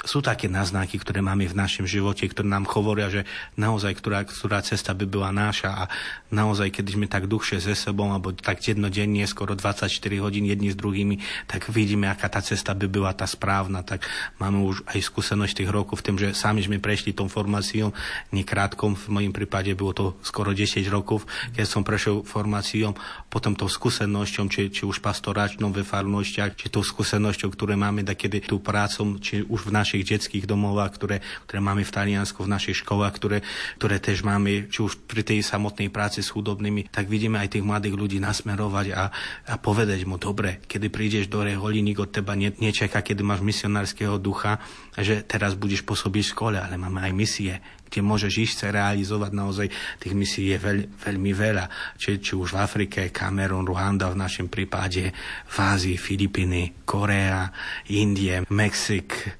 [0.00, 3.28] sú také náznaky, ktoré máme v našom živote, ktoré nám hovoria, že
[3.60, 5.84] naozaj, ktorá, ktorá cesta by bola náša a
[6.32, 9.92] naozaj, keď sme tak dlhšie ze sebou, alebo tak jednodenne, skoro 24
[10.24, 14.08] hodín jedni s druhými, tak vidíme, aká tá cesta by bola tá správna, tak
[14.40, 17.92] máme už aj skúsenosť tých rokov v tom, že sami sme prešli tom formáciou,
[18.32, 22.96] nekrátkom, v mojom prípade bolo to skoro 10 rokov, keď som prešiel formáciou,
[23.28, 28.16] potom tou skúsenosťou, či, či už pastoračnou ve farnostiach, či tou skúsenosťou, ktoré máme, da
[28.16, 31.18] kedy tú prácom, či už v našich detských domovách, ktoré,
[31.50, 33.42] ktoré máme v Taliansku, v našich školách, ktoré,
[33.82, 37.66] ktoré tež máme, či už pri tej samotnej práci s chudobnými, tak vidíme aj tých
[37.66, 39.10] mladých ľudí nasmerovať a,
[39.50, 43.42] a povedať mu, dobre, kedy prídeš do Reholi, nik od teba ne, nečaká, kedy máš
[43.42, 44.62] misionárskeho ducha,
[44.94, 47.58] že teraz budeš pôsobiť v škole, ale máme aj misie,
[47.90, 49.66] kde môžeš ísť sa realizovať naozaj
[49.98, 51.98] tých misií je veľ, veľmi veľa.
[51.98, 55.10] Či, či už v Afrike, Kamerun, Ruanda v našom prípade,
[55.50, 57.50] v Ázii, Filipiny, Korea,
[57.90, 59.34] Indie, Mexik,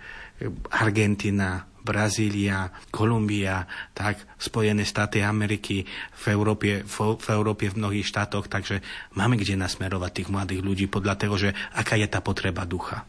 [0.73, 3.65] Argentina, Brazília, Kolumbia,
[3.97, 5.85] tak Spojené štáty Ameriky,
[6.17, 8.85] v Európe, v, v Európe v mnohých štátoch, takže
[9.17, 13.05] máme kde nasmerovať tých mladých ľudí podľa toho, že aká je tá potreba ducha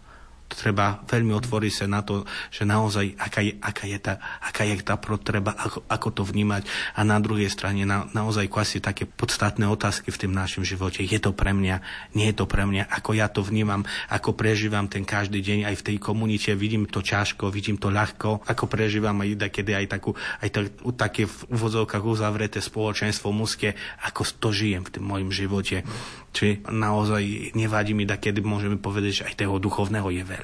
[0.58, 4.76] treba veľmi otvoriť sa na to, že naozaj aká je, aká je, tá, aká je
[4.82, 6.68] tá potreba, ako, ako to vnímať.
[6.98, 11.06] A na druhej strane na, naozaj kvasi také podstatné otázky v tým našom živote.
[11.06, 11.80] Je to pre mňa,
[12.18, 15.76] nie je to pre mňa, ako ja to vnímam, ako prežívam ten každý deň aj
[15.78, 20.16] v tej komunite, vidím to ťažko, vidím to ľahko, ako prežívam aj kedy aj takú,
[20.16, 20.66] aj tak,
[20.98, 23.76] také v úvodzovkách uzavreté spoločenstvo mužské,
[24.08, 25.84] ako to žijem v tým mojom živote.
[26.32, 30.41] Či naozaj nevadí mi, da kedy môžeme povedať, že aj toho duchovného je veľa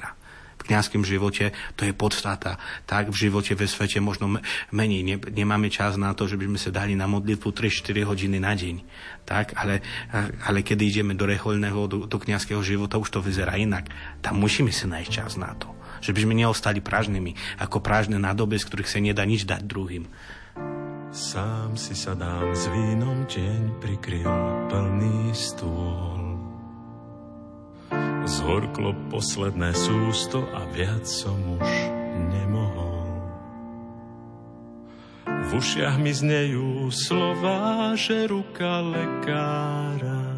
[0.68, 2.60] v kniazském živote to je podstata.
[2.84, 4.36] Tak v živote ve svete možno.
[4.68, 8.52] Ne, nemáme čas na to, že by sme sa dali na modlitbu 3-4 hodiny na
[8.52, 8.84] deň.
[9.24, 9.80] Tak, ale,
[10.44, 13.88] ale keď ideme do reholného, do, do kniazského života, už to vyzerá inak.
[14.20, 15.72] Tam musíme si nájsť čas na to.
[16.04, 17.32] Že by sme neostali prážnymi,
[17.64, 20.04] ako prážne nádoby, z ktorých sa nedá nič dať druhým.
[21.08, 24.28] Sám si sa dám s vínom deň prikryl
[24.68, 26.27] plný stôl.
[28.28, 31.70] Zhorklo posledné sústo a viac som už
[32.28, 33.08] nemohol.
[35.24, 40.36] V ušiach mi znejú slova, že ruka lekára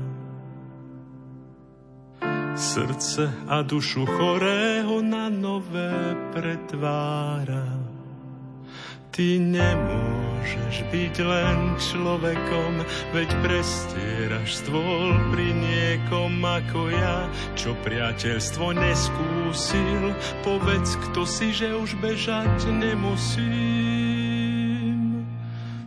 [2.54, 7.66] srdce a dušu chorého na nové pretvára
[9.10, 10.29] Ty nemôžeš
[10.90, 12.82] byť len človekom,
[13.14, 20.10] veď prestieraš stôl pri niekom ako ja, čo priateľstvo neskúsil.
[20.42, 24.10] Povedz, kto si, že už bežať nemusím.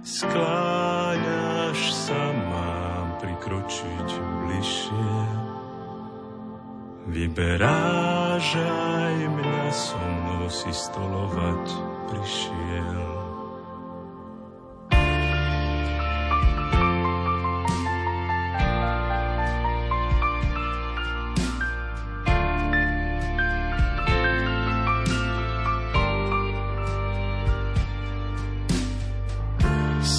[0.04, 4.08] Skláňaš sa, mám prikročiť
[4.48, 5.16] bližšie.
[7.14, 10.00] Vyberáš aj mňa so
[10.54, 11.66] si stolovať
[12.12, 13.03] prišiel.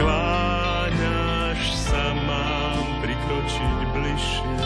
[0.00, 4.56] skláňaš sa, mám prikročiť bližšie.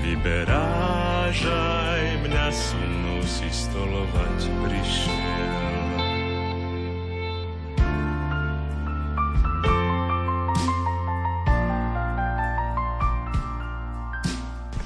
[0.00, 2.80] Vyberáš aj mňa so
[3.28, 5.52] si stolovať prišiel.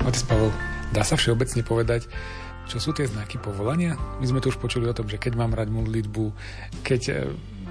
[0.02, 0.50] Otec Pavel,
[0.90, 2.10] dá sa všeobecne povedať,
[2.66, 3.94] čo sú tie znaky povolania?
[4.18, 6.24] My sme tu už počuli o tom, že keď mám rať modlitbu,
[6.82, 7.14] keď e,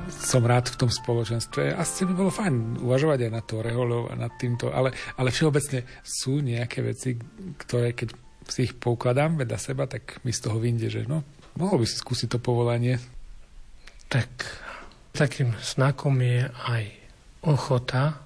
[0.10, 1.74] som rád v tom spoločenstve.
[1.74, 5.86] Asi by bolo fajn uvažovať aj na to reholov a nad týmto, ale, ale všeobecne
[6.06, 7.18] sú nejaké veci,
[7.58, 8.14] ktoré keď
[8.46, 11.26] si ich poukladám vedľa seba, tak mi z toho vyjde, že no,
[11.58, 13.02] mohol by si skúsiť to povolanie.
[14.06, 14.30] Tak
[15.18, 16.84] takým znakom je aj
[17.46, 18.22] ochota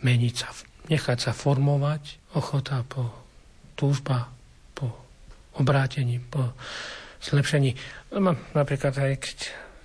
[0.00, 0.48] meniť sa,
[0.88, 3.12] nechať sa formovať ochota po
[3.76, 4.32] túžba
[4.72, 4.90] po
[5.58, 6.54] obrátení, po
[7.20, 7.74] zlepšení.
[8.54, 9.26] Napríklad aj k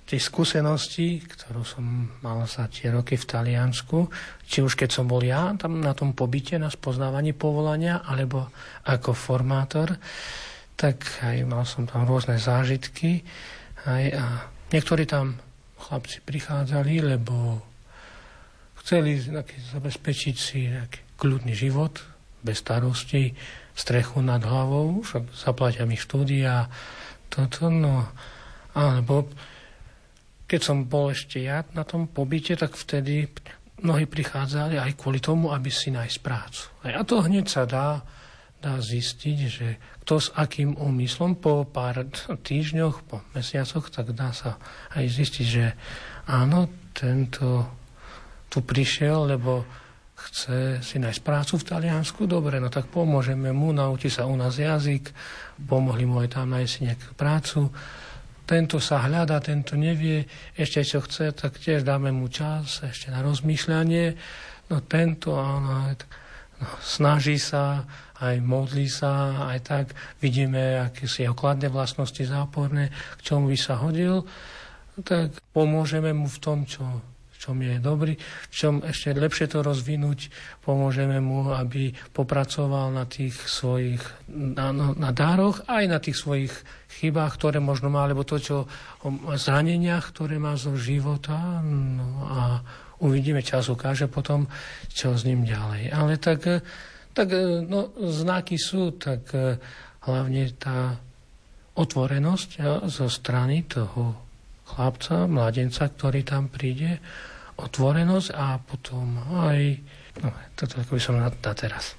[0.04, 4.12] tej skúsenosti, ktorú som mal za tie roky v Taliansku,
[4.44, 8.52] či už keď som bol ja tam na tom pobyte, na spoznávaní povolania, alebo
[8.84, 9.96] ako formátor,
[10.76, 13.24] tak aj mal som tam rôzne zážitky.
[13.88, 14.24] Aj, a
[14.76, 15.40] niektorí tam
[15.80, 17.64] chlapci prichádzali, lebo
[18.84, 19.16] chceli
[19.72, 22.04] zabezpečiť si nejaký kľudný život,
[22.44, 23.32] bez starosti,
[23.72, 26.68] strechu nad hlavou, však zaplatia mi štúdia,
[27.32, 28.04] toto, no,
[28.76, 29.32] alebo
[30.44, 33.28] keď som bol ešte ja na tom pobyte, tak vtedy
[33.80, 36.62] mnohí prichádzali aj kvôli tomu, aby si nájsť prácu.
[36.88, 38.00] A to hneď sa dá,
[38.60, 39.68] dá zistiť, že
[40.04, 42.04] kto s akým úmyslom po pár
[42.44, 44.60] týždňoch, po mesiacoch, tak dá sa
[44.96, 45.64] aj zistiť, že
[46.28, 47.68] áno, tento
[48.48, 49.64] tu prišiel, lebo
[50.14, 54.56] chce si nájsť prácu v Taliansku, dobre, no tak pomôžeme mu, naučí sa u nás
[54.56, 55.10] jazyk,
[55.58, 57.68] pomohli mu aj tam nájsť nejakú prácu.
[58.44, 63.24] Tento sa hľada, tento nevie, ešte čo chce, tak tiež dáme mu čas ešte na
[63.24, 64.06] rozmýšľanie.
[64.68, 65.88] No tento, áno,
[66.60, 67.88] no, snaží sa,
[68.20, 69.86] aj modlí sa, aj tak
[70.20, 74.28] vidíme, aké sú jeho kladné vlastnosti záporné, k čomu by sa hodil,
[75.02, 76.84] tak pomôžeme mu v tom, čo
[77.44, 78.16] čom je dobrý,
[78.48, 80.32] v čom ešte lepšie to rozvinúť,
[80.64, 84.00] pomôžeme mu, aby popracoval na tých svojich
[84.32, 86.52] na, no, na dároch, aj na tých svojich
[87.04, 88.56] chybách, ktoré možno má, alebo to, čo
[89.04, 91.60] o zraneniach, ktoré má zo života.
[91.60, 92.64] No a
[93.04, 94.48] uvidíme, čas ukáže potom,
[94.88, 95.92] čo s ním ďalej.
[95.92, 96.64] Ale tak,
[97.12, 97.28] tak
[97.68, 99.28] no, znaky sú, tak
[100.08, 100.96] hlavne tá
[101.76, 102.50] otvorenosť
[102.88, 104.24] zo strany toho
[104.64, 106.98] chlapca, mladenca, ktorý tam príde,
[107.58, 109.58] otvorenosť a potom aj...
[110.22, 111.98] No, toto ako by som na, na teraz.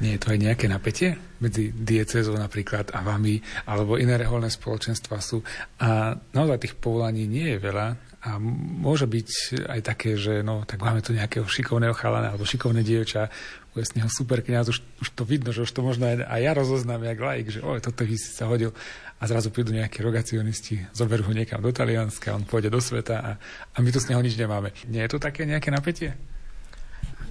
[0.00, 1.12] Nie je to aj nejaké napätie
[1.44, 3.36] medzi diecezou napríklad a vami,
[3.68, 5.44] alebo iné reholné spoločenstva sú.
[5.84, 7.86] A naozaj tých povolaní nie je veľa
[8.20, 8.36] a
[8.80, 9.28] môže byť
[9.64, 13.32] aj také, že no, tak máme tu nejakého šikovného chalana alebo šikovné dievča,
[13.78, 16.52] z neho super kniaz, už, už to vidno, že už to možno aj, aj ja
[16.52, 18.74] rozoznám, jak laik, že oj, toto by si sa hodil
[19.20, 23.30] a zrazu prídu nejakí rogacionisti, zoberú ho niekam do Talianska, on pôjde do sveta a,
[23.74, 24.74] a my tu z neho nič nemáme.
[24.88, 26.16] Nie je to také nejaké napätie?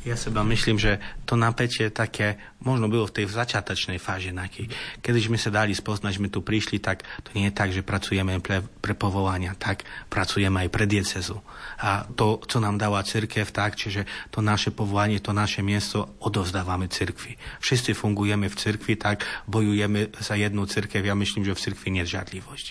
[0.08, 4.72] Ja seba myslím, že to napätie také možno bylo v tej začiatočnej fáže nejaký.
[5.04, 8.39] Keď sme sa dali spoznať, sme tu prišli, tak to nie je tak, že pracujeme
[8.39, 11.43] pre, pre povolania, tak pracujeme aj pre diecezu.
[11.84, 16.88] A to, co nám dáva církev, tak, čiže to naše povolanie, to naše miesto odovzdávame
[16.88, 17.36] cirkvi.
[17.60, 21.04] Všetci fungujeme v cirkvi, tak bojujeme za jednu církev.
[21.04, 22.68] Ja myslím, že v cirkvi nie je žiadlivosť.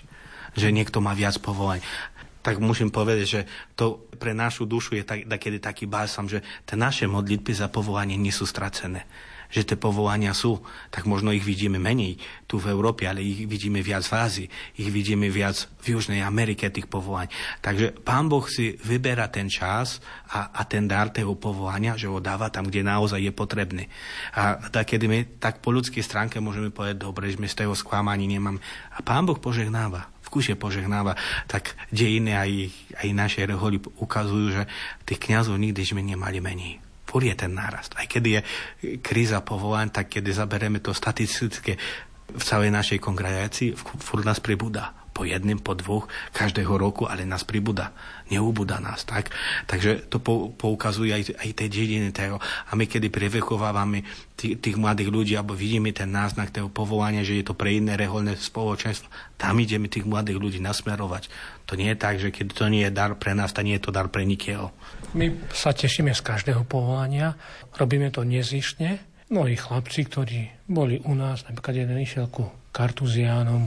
[0.57, 1.85] Že niekto má viac povolaní
[2.49, 3.41] tak musím povedať, že
[3.77, 8.17] to pre našu dušu je tak, takedy taký básam, že tie naše modlitby za povolanie
[8.17, 9.05] nie sú stracené.
[9.53, 10.57] Že tie povolania sú,
[10.89, 12.17] tak možno ich vidíme menej
[12.49, 14.49] tu v Európe, ale ich vidíme viac v Ázii,
[14.81, 17.29] ich vidíme viac v Južnej Amerike tých povolaní.
[17.61, 20.01] Takže Pán Boh si vyberá ten čas
[20.33, 23.85] a, a ten dar toho povolania, že ho dáva tam, kde naozaj je potrebný.
[24.41, 28.25] A kedy my tak po ľudskej stránke môžeme povedať, dobre, že my z toho sklamání
[28.25, 28.61] nemáme.
[28.97, 31.17] A Pán Boh požehnáva kuse požehnáva,
[31.49, 32.51] tak dejiny aj,
[33.05, 34.63] aj naše reholy ukazujú, že
[35.09, 36.81] tých kniazov nikdy sme nemali menej.
[37.09, 37.97] Fur je ten nárast.
[37.97, 38.41] Aj keď je
[39.01, 41.81] kríza povolaň, tak keď zaberieme to statistické
[42.29, 47.43] v celej našej kongregácii, fur nás pribúda po jedným, po dvoch, každého roku, ale nás
[47.43, 47.91] pribúda.
[48.31, 49.35] Neubúda nás, tak?
[49.67, 50.23] Takže to
[50.55, 52.39] poukazuje aj, aj tie dediny toho.
[52.39, 54.07] A my, kedy prevechovávame
[54.39, 57.99] tých, tých mladých ľudí, alebo vidíme ten náznak toho povolania, že je to pre iné
[57.99, 61.27] reholné spoločenstvo, tam ideme tých mladých ľudí nasmerovať.
[61.67, 63.83] To nie je tak, že keď to nie je dar pre nás, to nie je
[63.83, 64.71] to dar pre nikého.
[65.19, 67.35] My sa tešíme z každého povolania,
[67.75, 69.03] robíme to nezištne.
[69.35, 73.67] Mnohí chlapci, ktorí boli u nás, napríklad jeden išiel ku kartuziánom,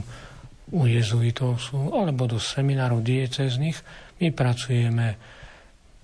[0.72, 3.78] u jezuitov sú, alebo do seminárov diecezných.
[4.24, 5.06] My pracujeme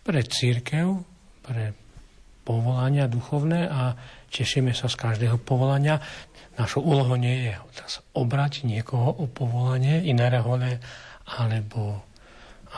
[0.05, 0.87] pre církev,
[1.41, 1.73] pre
[2.45, 3.93] povolania duchovné a
[4.29, 6.01] tešíme sa z každého povolania.
[6.57, 10.81] Našou úlohou nie je teraz obrať niekoho o povolanie, iné rehole,
[11.29, 12.09] alebo,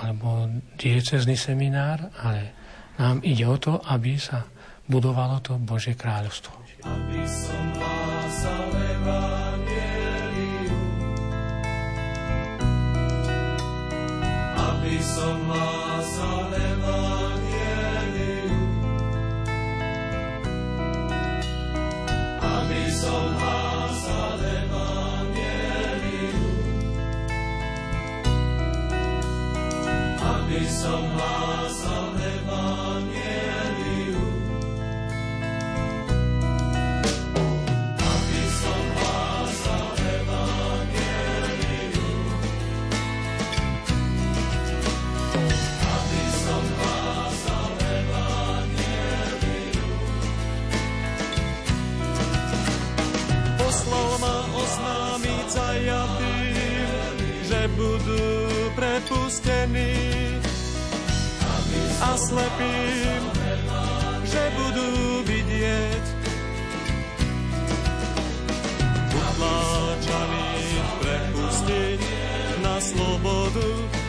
[0.03, 2.55] alebo diecezný seminár, ale
[2.99, 4.43] nám ide o to, aby sa
[4.91, 6.53] budovalo to Božie kráľovstvo.
[6.83, 8.71] Aby som hlásal
[14.91, 16.51] aby som hlásal
[22.43, 24.43] aby som hlásal
[30.19, 32.20] aby som hlásal
[58.81, 60.41] prepustení
[62.01, 63.23] a slepým,
[64.25, 64.91] že budú
[65.27, 66.05] vidieť.
[69.11, 72.01] Utláčaných prepustiť
[72.65, 74.00] na slobodu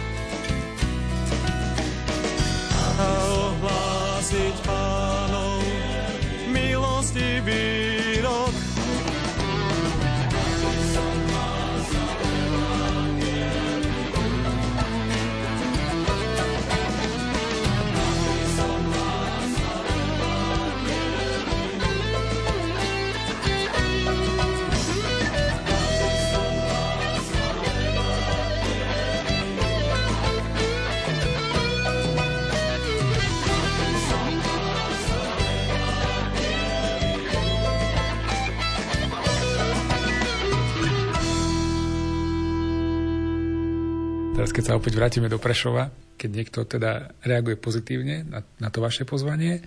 [44.41, 48.81] Teraz keď sa opäť vrátime do Prešova, keď niekto teda reaguje pozitívne na, na to
[48.81, 49.61] vaše pozvanie,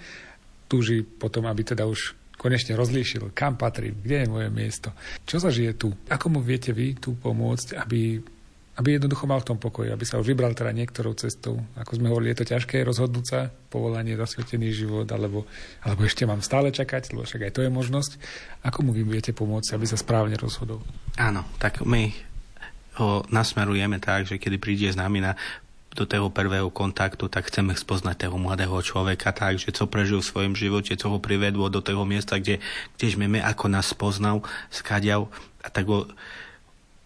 [0.66, 4.90] túži potom, aby teda už konečne rozlíšil, kam patrím, kde je moje miesto,
[5.30, 8.18] čo sa žije tu, ako mu viete vy tu pomôcť, aby,
[8.82, 11.62] aby jednoducho mal v tom pokoji, aby sa už vybral teda niektorou cestou.
[11.78, 15.46] Ako sme hovorili, je to ťažké rozhodnúť sa, povolanie, zasvetený život, alebo,
[15.86, 18.18] alebo ešte mám stále čakať, lebo však aj to je možnosť.
[18.66, 20.82] Ako mu vy viete pomôcť, aby sa správne rozhodol?
[21.14, 22.33] Áno, tak my
[23.00, 25.34] ho nasmerujeme tak, že kedy príde s nami na
[25.94, 30.26] do toho prvého kontaktu, tak chceme spoznať toho mladého človeka tak, že co prežil v
[30.26, 32.58] svojom živote, co ho privedlo do toho miesta, kde,
[32.98, 34.42] kde sme my, ako nás poznal,
[34.74, 35.30] skadiav
[35.62, 36.10] a tak ho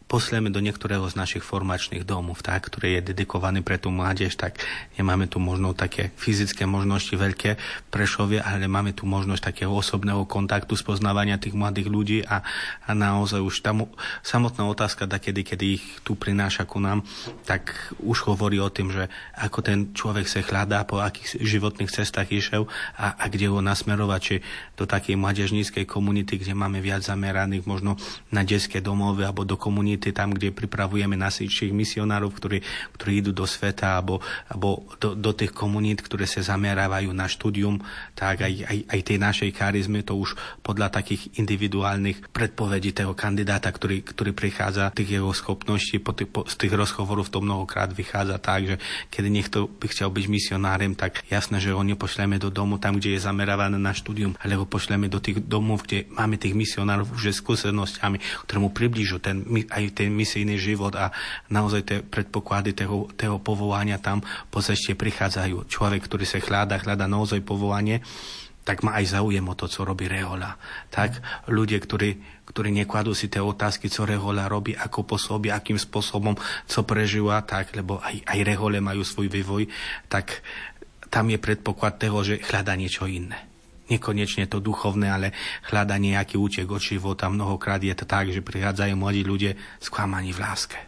[0.08, 4.56] posleme do niektorého z našich formačných domov, tak, ktorý je dedikovaný pre tú mládež, tak
[4.96, 7.60] nemáme tu možno také fyzické možnosti veľké
[7.92, 12.40] prešovie, ale máme tu možnosť takého osobného kontaktu, spoznávania tých mladých ľudí a,
[12.88, 13.84] a naozaj už tam
[14.24, 17.04] samotná otázka, da kedy, kedy ich tu prináša ku nám,
[17.44, 22.32] tak už hovorí o tým, že ako ten človek sa hľadá, po akých životných cestách
[22.32, 22.64] išiel
[22.96, 24.34] a, a kde ho nasmerovať, či
[24.72, 28.00] do takej mládežníckej komunity, kde máme viac zameraných možno
[28.32, 32.58] na detské domovy alebo do komunity komunity, tam, kde pripravujeme nasičných misionárov, ktorí,
[32.94, 37.82] ktorí idú do sveta alebo, alebo do, do tých komunít, ktoré sa zamerávajú na štúdium,
[38.14, 43.74] tak aj, aj, aj tej našej charizmy to už podľa takých individuálnych predpovedí toho kandidáta,
[43.74, 48.38] ktorý, ktorý prichádza, tých jeho schopností, po tých, po, z tých rozhovorov to mnohokrát vychádza
[48.38, 48.76] tak, že
[49.10, 53.18] keď niekto by chcel byť misionárem, tak jasné, že ho nepošleme do domu tam, kde
[53.18, 57.34] je zamerávané na štúdium, ale ho pošleme do tých domov, kde máme tých misionárov už
[57.34, 59.40] skúsenosťami, ktoré mu približujú ten,
[59.72, 61.10] aj ten misijný život a
[61.52, 64.22] naozaj tie predpoklady toho, toho povolania tam
[64.52, 65.68] ešte prichádzajú.
[65.68, 68.04] Človek, ktorý sa hľadá, hľadá naozaj povolanie,
[68.68, 70.60] tak má aj záujem o to, co robí Rehola.
[70.92, 71.16] Tak
[71.48, 72.20] ľudia, ktorí,
[72.52, 76.36] ktorí nekladú si tie otázky, co Rehola robí, ako pôsobí, akým spôsobom,
[76.68, 79.72] co prežíva, tak, lebo aj, aj Rehole majú svoj vývoj,
[80.12, 80.44] tak
[81.08, 83.48] tam je predpoklad toho, že hľadá niečo iné
[83.88, 85.26] nekonečne to duchovné, ale
[85.68, 87.28] hľada nejaký útek od života.
[87.28, 90.78] Mnohokrát je to tak, že prichádzajú mladí ľudia sklamaní v láske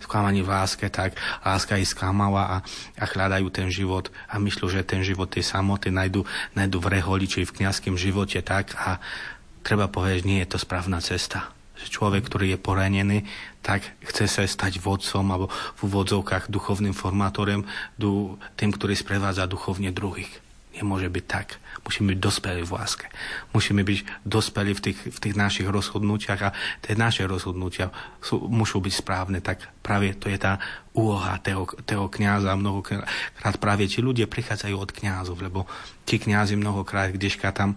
[0.00, 1.12] sklamaní v láske, tak
[1.44, 2.56] láska ich sklamala a,
[2.96, 6.24] a hľadajú ten život a myslú, že ten život tej samoty najdu,
[6.56, 8.96] najdu v reholi, či v kniazském živote, tak a
[9.60, 11.52] treba povedať, nie je to správna cesta.
[11.84, 13.18] Že človek, ktorý je poranený,
[13.60, 17.68] tak chce sa stať vodcom alebo v úvodzovkách duchovným formátorem,
[18.56, 20.32] tým, ktorý sprevádza duchovne druhých
[20.74, 21.58] nemôže byť tak.
[21.80, 23.06] Musíme byť dospelí v láske.
[23.56, 26.54] Musíme byť dospelí v tých, v tých našich rozhodnutiach a
[26.84, 27.88] tie naše rozhodnutia
[28.20, 29.38] sú, musú byť správne.
[29.40, 30.60] Tak práve to je tá
[30.92, 32.52] úloha toho, toho kniaza.
[32.52, 33.08] Mnohokrát
[33.56, 35.64] práve ti ľudia prichádzajú od kňazov, lebo
[36.04, 37.74] tí kňazi mnohokrát, kdežka tam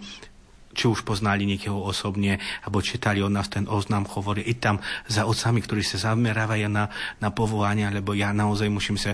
[0.74, 5.30] či už poznali niekoho osobne, alebo čítali od nás ten oznam, hovorí i tam za
[5.30, 6.89] otcami, ktorí sa zamerávajú na,
[7.22, 9.14] na povolania, lebo ja naozaj musím sa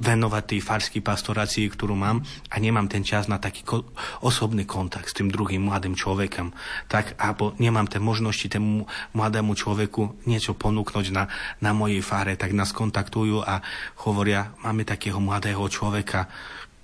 [0.00, 3.86] venovať tej farskej pastorácii, ktorú mám a nemám ten čas na taký ko-
[4.24, 6.56] osobný kontakt s tým druhým mladým človekom.
[6.88, 11.28] Tak, alebo nemám tie možnosti tému mladému človeku niečo ponúknuť na,
[11.60, 13.60] na mojej fáre, tak nás kontaktujú a
[14.08, 16.26] hovoria, máme takého mladého človeka,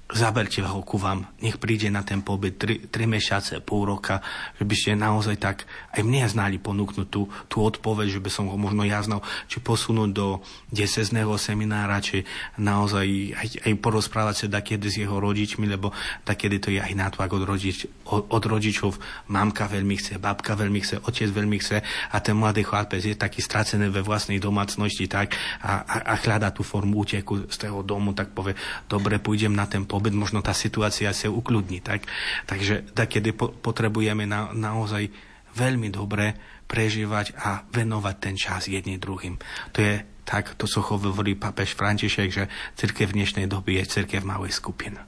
[0.07, 4.23] zaberte ho ku vám, nech príde na ten pobyt 3, 3 mesiace, pol roka,
[4.55, 8.47] že by ste naozaj tak aj mne znali ponúknuť tú, tú odpoveď, že by som
[8.47, 9.19] ho možno ja znal,
[9.51, 10.39] či posunúť do
[10.71, 12.23] desezného seminára, či
[12.55, 15.91] naozaj aj, aj porozprávať sa takedy s jeho rodičmi, lebo
[16.23, 18.95] takedy to je aj nátlak od, rodič, od, od rodičov.
[19.27, 21.83] Mamka veľmi chce, babka veľmi chce, otec veľmi chce
[22.15, 25.35] a ten mladý chlapec je taký stracený ve vlastnej domácnosti tak
[25.67, 28.55] a, a, a hľadá tú formu úteku z toho domu, tak povie,
[28.87, 31.81] dobre, pôjdem na ten pobyt, možno tá situácia sa ukludní.
[31.81, 32.07] Tak?
[32.47, 35.09] Takže takedy po, potrebujeme na, naozaj
[35.57, 36.37] veľmi dobre
[36.67, 39.39] prežívať a venovať ten čas jedným druhým.
[39.73, 44.27] To je tak, to, co hovorí papež František, že církev v dnešnej doby je církev
[44.27, 44.99] malej skupiny.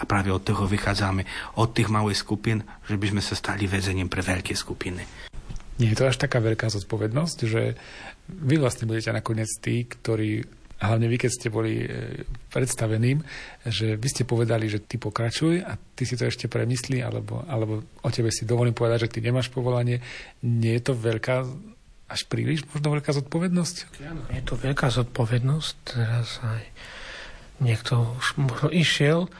[0.00, 1.22] A práve od toho vychádzame,
[1.60, 5.04] od tých malých skupín, že by sme sa stali väzením pre veľké skupiny.
[5.78, 7.76] Nie je to až taká veľká zodpovednosť, že
[8.32, 10.46] vy vlastne budete nakoniec tí, ktorí
[10.82, 11.86] hlavne vy, keď ste boli e,
[12.50, 13.22] predstaveným,
[13.66, 17.86] že vy ste povedali, že ty pokračuj a ty si to ešte premyslí, alebo, alebo
[18.02, 20.02] o tebe si dovolím povedať, že ty nemáš povolanie.
[20.42, 21.46] Nie je to veľká,
[22.10, 23.76] až príliš možno veľká zodpovednosť?
[24.34, 25.74] je to veľká zodpovednosť.
[25.86, 26.62] Teraz aj
[27.62, 29.30] niekto už možno išiel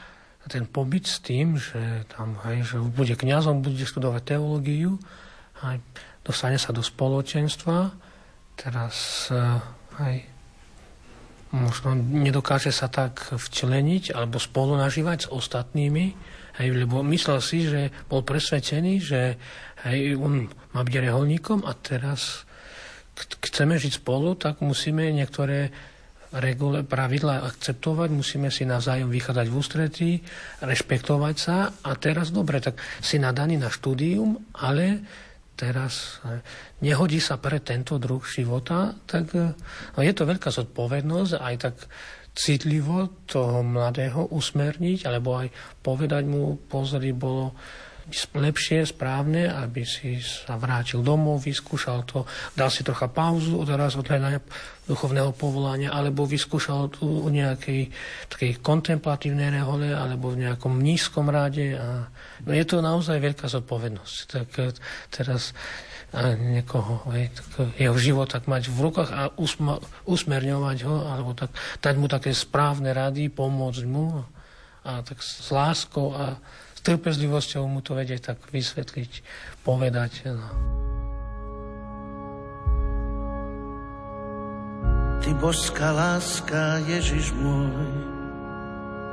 [0.43, 4.99] na ten pobyt s tým, že tam aj, že bude kňazom, bude študovať teológiu,
[5.63, 5.79] aj
[6.23, 7.95] dostane sa do spoločenstva.
[8.59, 9.39] Teraz e,
[9.99, 10.32] aj
[11.53, 16.05] možno nedokáže sa tak včleniť alebo spolunažívať s ostatnými,
[16.57, 19.21] hej, lebo myslel si, že bol presvedčený, že
[19.85, 22.49] hej, on má byť reholníkom a teraz
[23.45, 25.69] chceme žiť spolu, tak musíme niektoré
[26.33, 30.11] regule, pravidla akceptovať, musíme si navzájom vychádzať v ústretí,
[30.65, 35.05] rešpektovať sa a teraz dobre, tak si nadaný na štúdium, ale
[35.53, 36.19] teraz
[36.81, 39.53] nehodí sa pre tento druh života, tak e,
[40.01, 41.75] je to veľká zodpovednosť aj tak
[42.33, 45.47] citlivo toho mladého usmerniť, alebo aj
[45.85, 47.53] povedať mu, pozri, bolo
[48.35, 54.43] lepšie, správne, aby si sa vrátil domov, vyskúšal to, dal si trocha pauzu od hľadania
[54.83, 57.87] duchovného povolania, alebo vyskúšal tu nejakej
[58.27, 61.79] takej kontemplatívnej rehole, alebo v nejakom nízkom rade.
[61.79, 62.11] A
[62.43, 64.15] no je to naozaj veľká zodpovednosť.
[64.27, 64.75] Tak eh,
[65.11, 65.55] teraz
[66.13, 71.33] a niekoho, aj, tak jeho život tak mať v rukách a usma, usmerňovať ho, alebo
[71.33, 71.49] tak
[71.81, 74.21] dať mu také správne rady, pomôcť mu
[74.85, 76.37] a tak s láskou a
[76.85, 79.11] trpezlivosťou mu to vedieť tak vysvetliť,
[79.65, 80.29] povedať.
[80.29, 80.47] No.
[85.23, 88.12] Ty božská láska, Ježiš môj,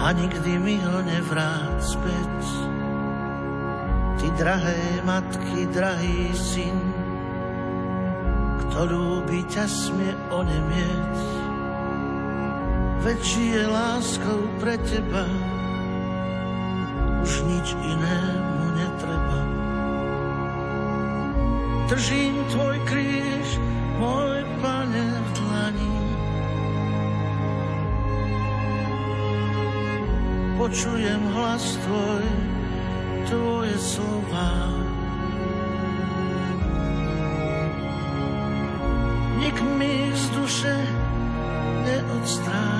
[0.00, 2.40] a nikdy mi ho nevrát späť.
[4.16, 6.76] Ty drahé matky, drahý syn,
[8.64, 11.16] kto ľúbi ťa smie onemieť.
[13.00, 15.24] Väčší je láskou pre teba,
[17.20, 19.40] už nič inému netreba.
[21.92, 23.48] Držím tvoj kríž,
[24.00, 25.89] môj pane v dlani.
[30.60, 32.24] Počujem hlas tvoj,
[33.32, 34.68] tvoje slova.
[39.40, 40.76] Nik mi z duše
[41.88, 42.79] neodstráni.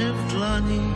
[0.00, 0.86] pane v dlani,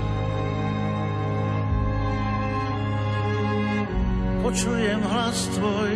[4.41, 5.93] počujem hlas tvoj,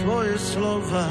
[0.00, 1.08] tvoje slova.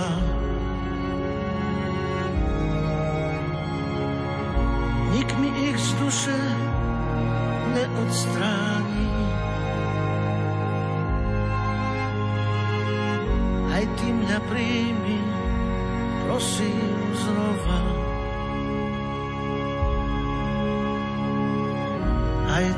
[5.14, 6.40] Nik mi ich z duše
[7.78, 9.10] neodstráni.
[13.70, 15.22] Aj ty mňa príjmi,
[16.26, 16.90] prosím
[17.22, 18.17] znova.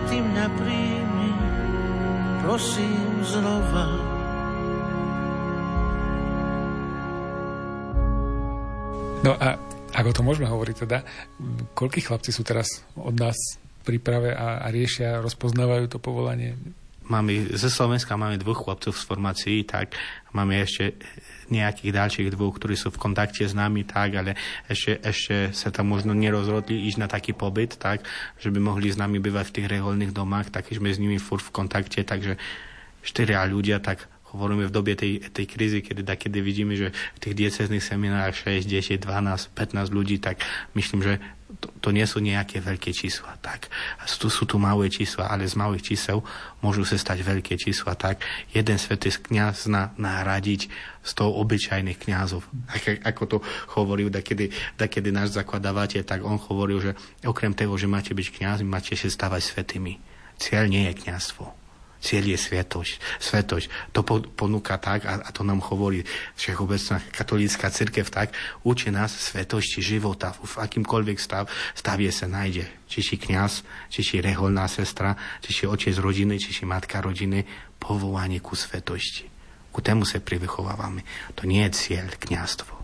[0.08, 1.32] Ty mňa príjmi,
[2.46, 3.86] prosím znova.
[9.20, 9.60] No a
[9.92, 11.04] ako to môžeme hovoriť teda,
[11.76, 16.56] koľkí chlapci sú teraz od nás v príprave a, a riešia, rozpoznávajú to povolanie?
[17.10, 19.98] Máme, ze Slovenska máme dvoch chlapcov v formácii, tak.
[20.30, 20.94] Máme ešte
[21.50, 24.38] nejakých ďalších dvoch, ktorí sú v kontakte s nami, tak, ale
[24.70, 28.06] ešte, ešte sa tam možno nerozhodli ísť na taký pobyt, tak,
[28.38, 31.42] že by mohli s nami bývať v tých reholných domách, tak sme s nimi furt
[31.42, 32.38] v kontakte, takže
[33.02, 37.34] štyria ľudia, tak hovoríme v dobe tej, tej krízy, kedy, kedy vidíme, že v tých
[37.34, 40.46] diecezných seminárach 6, 10, 12, 15 ľudí, tak
[40.78, 41.18] myslím, že
[41.60, 43.36] to, to nie sú nejaké veľké čísla.
[43.44, 43.68] Tak.
[44.08, 46.24] Sú, sú tu malé čísla, ale z malých čísel
[46.64, 48.00] môžu sa stať veľké čísla.
[48.00, 48.24] Tak
[48.56, 50.72] jeden svetý kniaz zna nahradiť
[51.04, 52.48] z toho obyčajných kňazov.
[53.04, 53.38] Ako to
[53.76, 56.92] hovoril dakedy, dakedy náš zakladávateľ, tak on hovoril, že
[57.28, 60.00] okrem toho, že máte byť kňazmi, máte sa stávať svetými.
[60.40, 61.59] Cieľ nie je kňazstvo
[62.00, 63.20] Cieľ je svetosť.
[63.20, 63.92] svetosť.
[63.92, 66.08] To ponúka tak, a, a to nám hovorí
[66.40, 68.32] Všeobecná katolícka církev tak,
[68.64, 70.32] učí nás svetosti života.
[70.32, 72.72] V akýmkoľvek stav, stavie sa nájde.
[72.88, 75.12] Či si kniaz, či si reholná sestra,
[75.44, 77.44] či si otec rodiny, či si matka rodiny,
[77.76, 79.28] povolanie ku svetosti.
[79.70, 81.04] Ku tému sa privychovávame.
[81.36, 82.80] To nie je cieľ kniazstvo.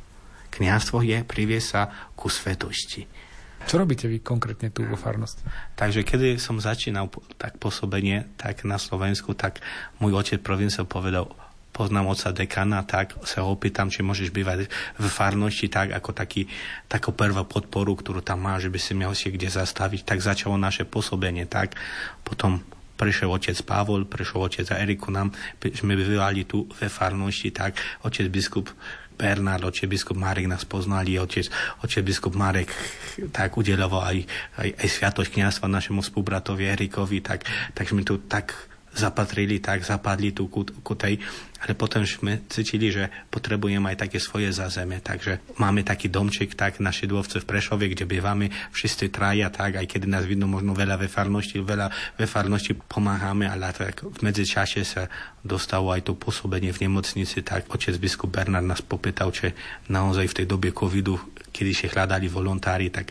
[0.60, 1.82] Kniazstvo je priviesť sa
[2.20, 3.25] ku svetosti.
[3.66, 5.42] Čo robíte vy konkrétne tu vo farnosti?
[5.74, 7.10] Takže keď som začínal
[7.42, 9.60] tak pôsobenie tak na Slovensku, tak
[9.98, 11.34] môj otec provinciál povedal,
[11.76, 16.48] poznám oca dekana, tak sa ho opýtam, či môžeš bývať v farnosti tak ako taký,
[16.88, 20.08] takú prvú podporu, ktorú tam má, že by si mal si kde zastaviť.
[20.08, 21.76] Tak začalo naše pôsobenie, tak
[22.24, 22.64] potom
[22.96, 27.76] prišiel otec Pavol, prišiel otec Eriku nám, sme bývali tu ve farnosti, tak
[28.08, 28.72] otec biskup
[29.16, 31.48] Bernard, oče biskup Marek nás poznali, oče,
[31.88, 32.72] oče biskup Marek
[33.32, 34.18] tak udeloval aj,
[34.60, 38.54] aj, aj sviatosť kniazstva našemu spolubratovi Erikovi, tak, tak sme tu tak
[38.96, 41.20] zapatrili, tak zapadli tu ku, ku tej,
[41.66, 46.78] ale potom sme cítili, že potrebujeme aj také svoje zázemie, takže máme taký domček, tak
[46.78, 51.02] naši dôvce v Prešove, kde bývame všetci traja, tak aj keď nás vidno možno veľa
[51.02, 51.90] ve farnosti, veľa
[52.22, 52.30] ve
[53.50, 55.10] ale tak v medzičase sa
[55.42, 57.66] dostalo aj to pôsobenie v nemocnici, tak.
[57.74, 59.50] Otec biskup Bernard nás popýtal, či
[59.90, 61.18] naozaj v tej dobe covidu,
[61.50, 63.10] kedy sa hľadali volontári, tak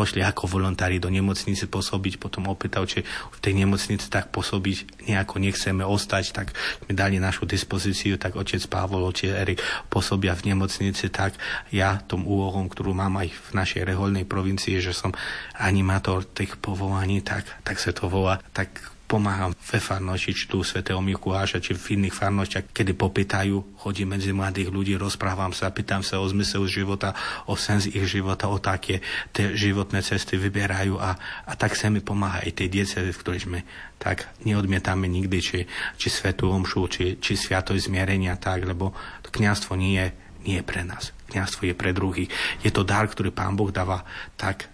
[0.00, 5.36] pošli ako volontári do nemocnice pôsobiť, potom opýtal, či v tej nemocnici tak pôsobiť nejako
[5.36, 6.56] nechceme ostať, tak
[6.88, 9.60] mi dali našu dispozíciu, tak otec Pavol, otec Erik
[9.92, 11.36] pôsobia v nemocnici, tak
[11.68, 15.12] ja tom úlohom, ktorú mám aj v našej reholnej provincii, že som
[15.60, 18.72] animátor tých povolaní, tak, tak sa to volá, tak
[19.10, 24.30] pomáham ve farnosti, či tu svätého Mikuláša, či v iných farnostiach, kedy popýtajú, chodím medzi
[24.30, 27.18] mladých ľudí, rozprávam sa, pýtam sa o zmysel života,
[27.50, 29.02] o sens ich života, o také
[29.34, 33.42] tie životné cesty vyberajú a, a tak sa mi pomáha aj tej diecezy, v ktorej
[33.50, 33.58] sme
[33.98, 35.58] tak neodmietame nikdy, či,
[35.98, 38.94] či svetú omšu, či, či sviatoj zmierenia, tak, lebo
[39.26, 40.06] to kniazstvo nie je,
[40.46, 41.10] nie je pre nás.
[41.34, 42.30] Kniazstvo je pre druhých.
[42.62, 44.06] Je to dar, ktorý Pán Boh dáva
[44.38, 44.70] tak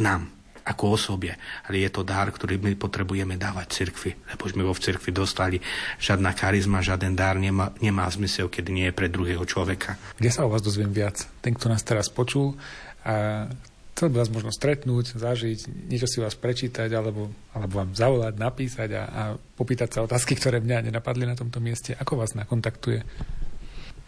[0.00, 0.35] nám,
[0.66, 1.38] ako osobie,
[1.70, 5.62] ale je to dar, ktorý my potrebujeme dávať cirkvi, lebo sme ho v cirkvi dostali.
[6.02, 9.94] Žiadna charizma, žiaden dar nemá, nemá zmysel, keď nie je pre druhého človeka.
[10.18, 11.22] Kde sa o vás dozviem viac?
[11.38, 12.58] Ten, kto nás teraz počul
[13.06, 13.46] a
[13.94, 18.90] chcel by vás možno stretnúť, zažiť, niečo si vás prečítať, alebo, alebo vám zavolať, napísať
[18.98, 21.94] a, a popýtať sa otázky, ktoré mňa nenapadli na tomto mieste.
[21.94, 23.06] Ako vás nakontaktuje?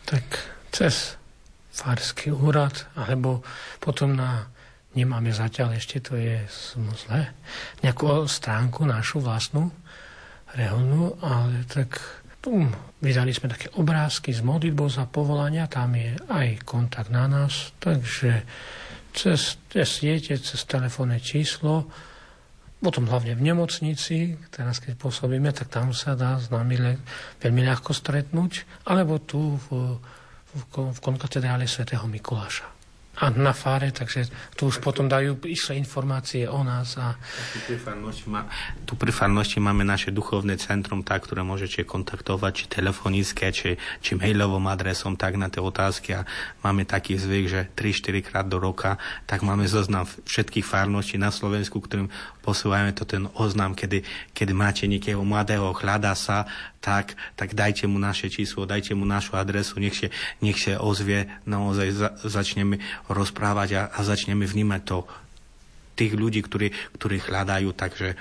[0.05, 0.27] Tak
[0.75, 1.17] cez
[1.73, 3.47] farský úrad, alebo
[3.79, 4.51] potom na
[4.99, 6.43] nemáme zatiaľ ešte, to je
[7.07, 7.23] zle,
[7.87, 9.71] nejakú stránku našu vlastnú,
[10.59, 12.03] reholnú, ale tak
[12.43, 12.67] tu
[12.99, 18.43] vydali sme také obrázky z modlitbou za povolania, tam je aj kontakt na nás, takže
[19.15, 21.87] cez tie siete, cez telefónne číslo,
[22.79, 26.95] potom hlavne v nemocnici, teraz keď pôsobíme, tak tam sa dá s nami le,
[27.43, 29.99] veľmi ľahko stretnúť, alebo tu v,
[30.55, 30.61] v,
[30.95, 32.78] v konkatedrále svätého Mikuláša
[33.35, 36.95] na fáre, takže tu už potom dajú isté informácie o nás.
[36.95, 37.19] A...
[37.53, 38.47] Tu pri, farnosti má,
[38.87, 44.15] tu pri farnosti máme naše duchovné centrum, tak, ktoré môžete kontaktovať, či telefonické, či, či
[44.15, 46.15] mailovom adresom, tak na tie otázky.
[46.15, 46.23] A
[46.63, 48.97] máme taký zvyk, že 3-4 krát do roka,
[49.27, 52.07] tak máme zoznam všetkých farností na Slovensku, ktorým
[52.49, 56.49] posúvame to ten oznam, kedy, kedy máte niekého mladého, hľadá sa,
[56.79, 60.09] tak, tak dajte mu naše číslo, dajte mu našu adresu, nech sa,
[60.39, 62.79] nech sa ozvie, naozaj za, začneme
[63.11, 64.99] rozprávať a, a začneme vnímať to
[65.99, 68.15] tých ľudí, ktorí, ktorí hľadajú, takže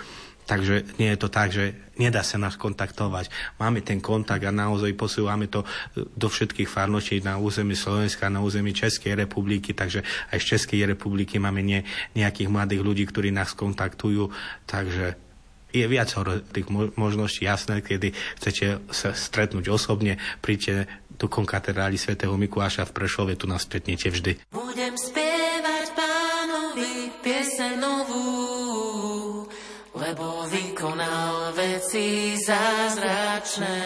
[0.48, 3.28] Takže nie je to tak, že nedá sa nás kontaktovať.
[3.60, 5.68] Máme ten kontakt a naozaj posúvame to
[6.16, 11.36] do všetkých farností na území Slovenska, na území Českej republiky, takže aj z Českej republiky
[11.36, 11.84] máme nie,
[12.16, 14.32] nejakých mladých ľudí, ktorí nás kontaktujú,
[14.64, 15.27] takže
[15.72, 16.10] je viac
[16.54, 20.88] tých možností jasné, kedy chcete sa stretnúť osobne, príďte
[21.18, 24.38] do konkatedrály svätého Mikuláša v Prešove, tu nás stretnete vždy.
[24.54, 29.50] Budem spievať pánovi piese novú,
[29.98, 33.82] lebo vykonal veci zázračné.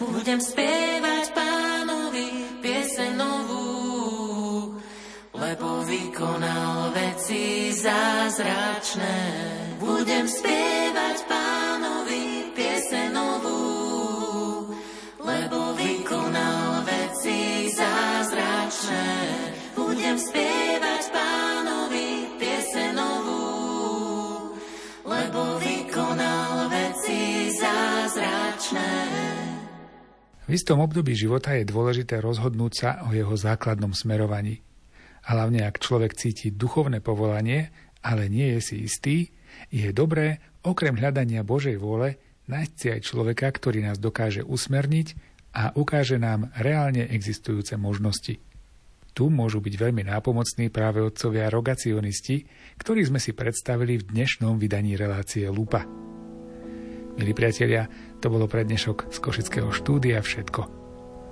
[0.00, 1.21] Budem spievať
[5.62, 9.18] lebo vykonal veci zázračné.
[9.78, 13.14] Budem spievať pánovi piese
[15.22, 19.06] lebo vykonal veci zázračné.
[19.78, 22.10] Budem spievať pánovi
[22.42, 22.90] piese
[25.06, 28.90] lebo vykonal veci zázračné.
[30.42, 34.71] V istom období života je dôležité rozhodnúť sa o jeho základnom smerovaní.
[35.22, 37.70] Hlavne ak človek cíti duchovné povolanie,
[38.02, 39.16] ale nie je si istý,
[39.70, 42.18] je dobré, okrem hľadania Božej vôle,
[42.50, 45.14] nájsť si aj človeka, ktorý nás dokáže usmerniť
[45.54, 48.42] a ukáže nám reálne existujúce možnosti.
[49.12, 52.48] Tu môžu byť veľmi nápomocní práve otcovia rogacionisti,
[52.80, 55.84] ktorých sme si predstavili v dnešnom vydaní relácie Lupa.
[57.12, 57.92] Milí priatelia,
[58.24, 60.80] to bolo pre dnešok z Košického štúdia všetko.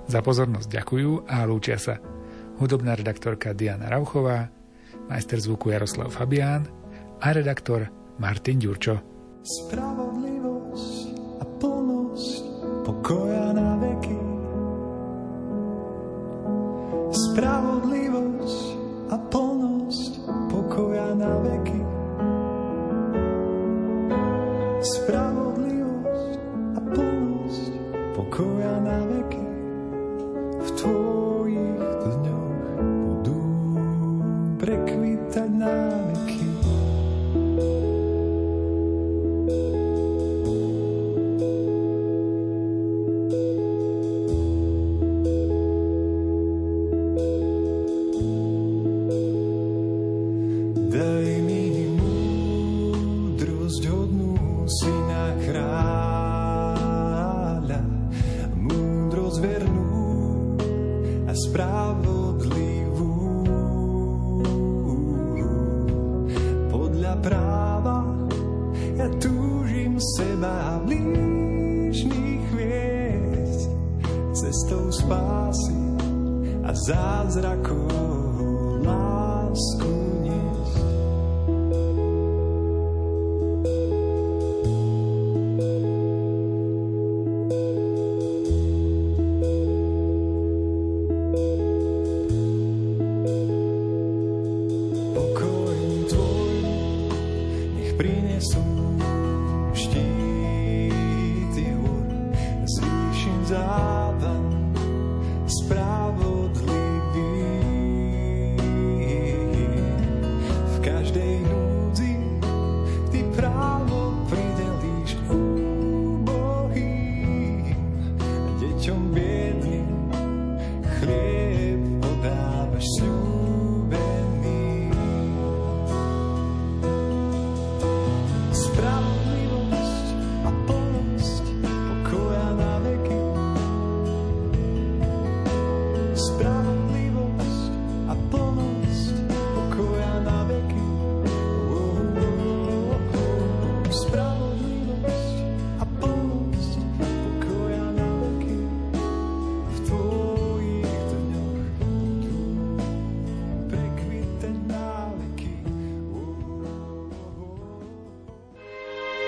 [0.05, 1.97] Za pozornosť ďakujú a lúčia sa
[2.61, 4.45] hudobná redaktorka Diana Rauchová,
[5.09, 6.69] majster zvuku Jaroslav Fabián
[7.17, 7.89] a redaktor
[8.21, 9.01] Martin Ďurčo.
[9.41, 12.43] Spravodlivosť a plnosť
[12.85, 14.19] pokoja na veky.
[17.09, 18.65] Spravodlivosť
[19.09, 20.11] a plnosť
[20.53, 21.81] pokoja na veky.
[24.85, 26.33] Spravodlivosť
[26.77, 27.71] a plnosť
[28.13, 29.20] pokoja na veky.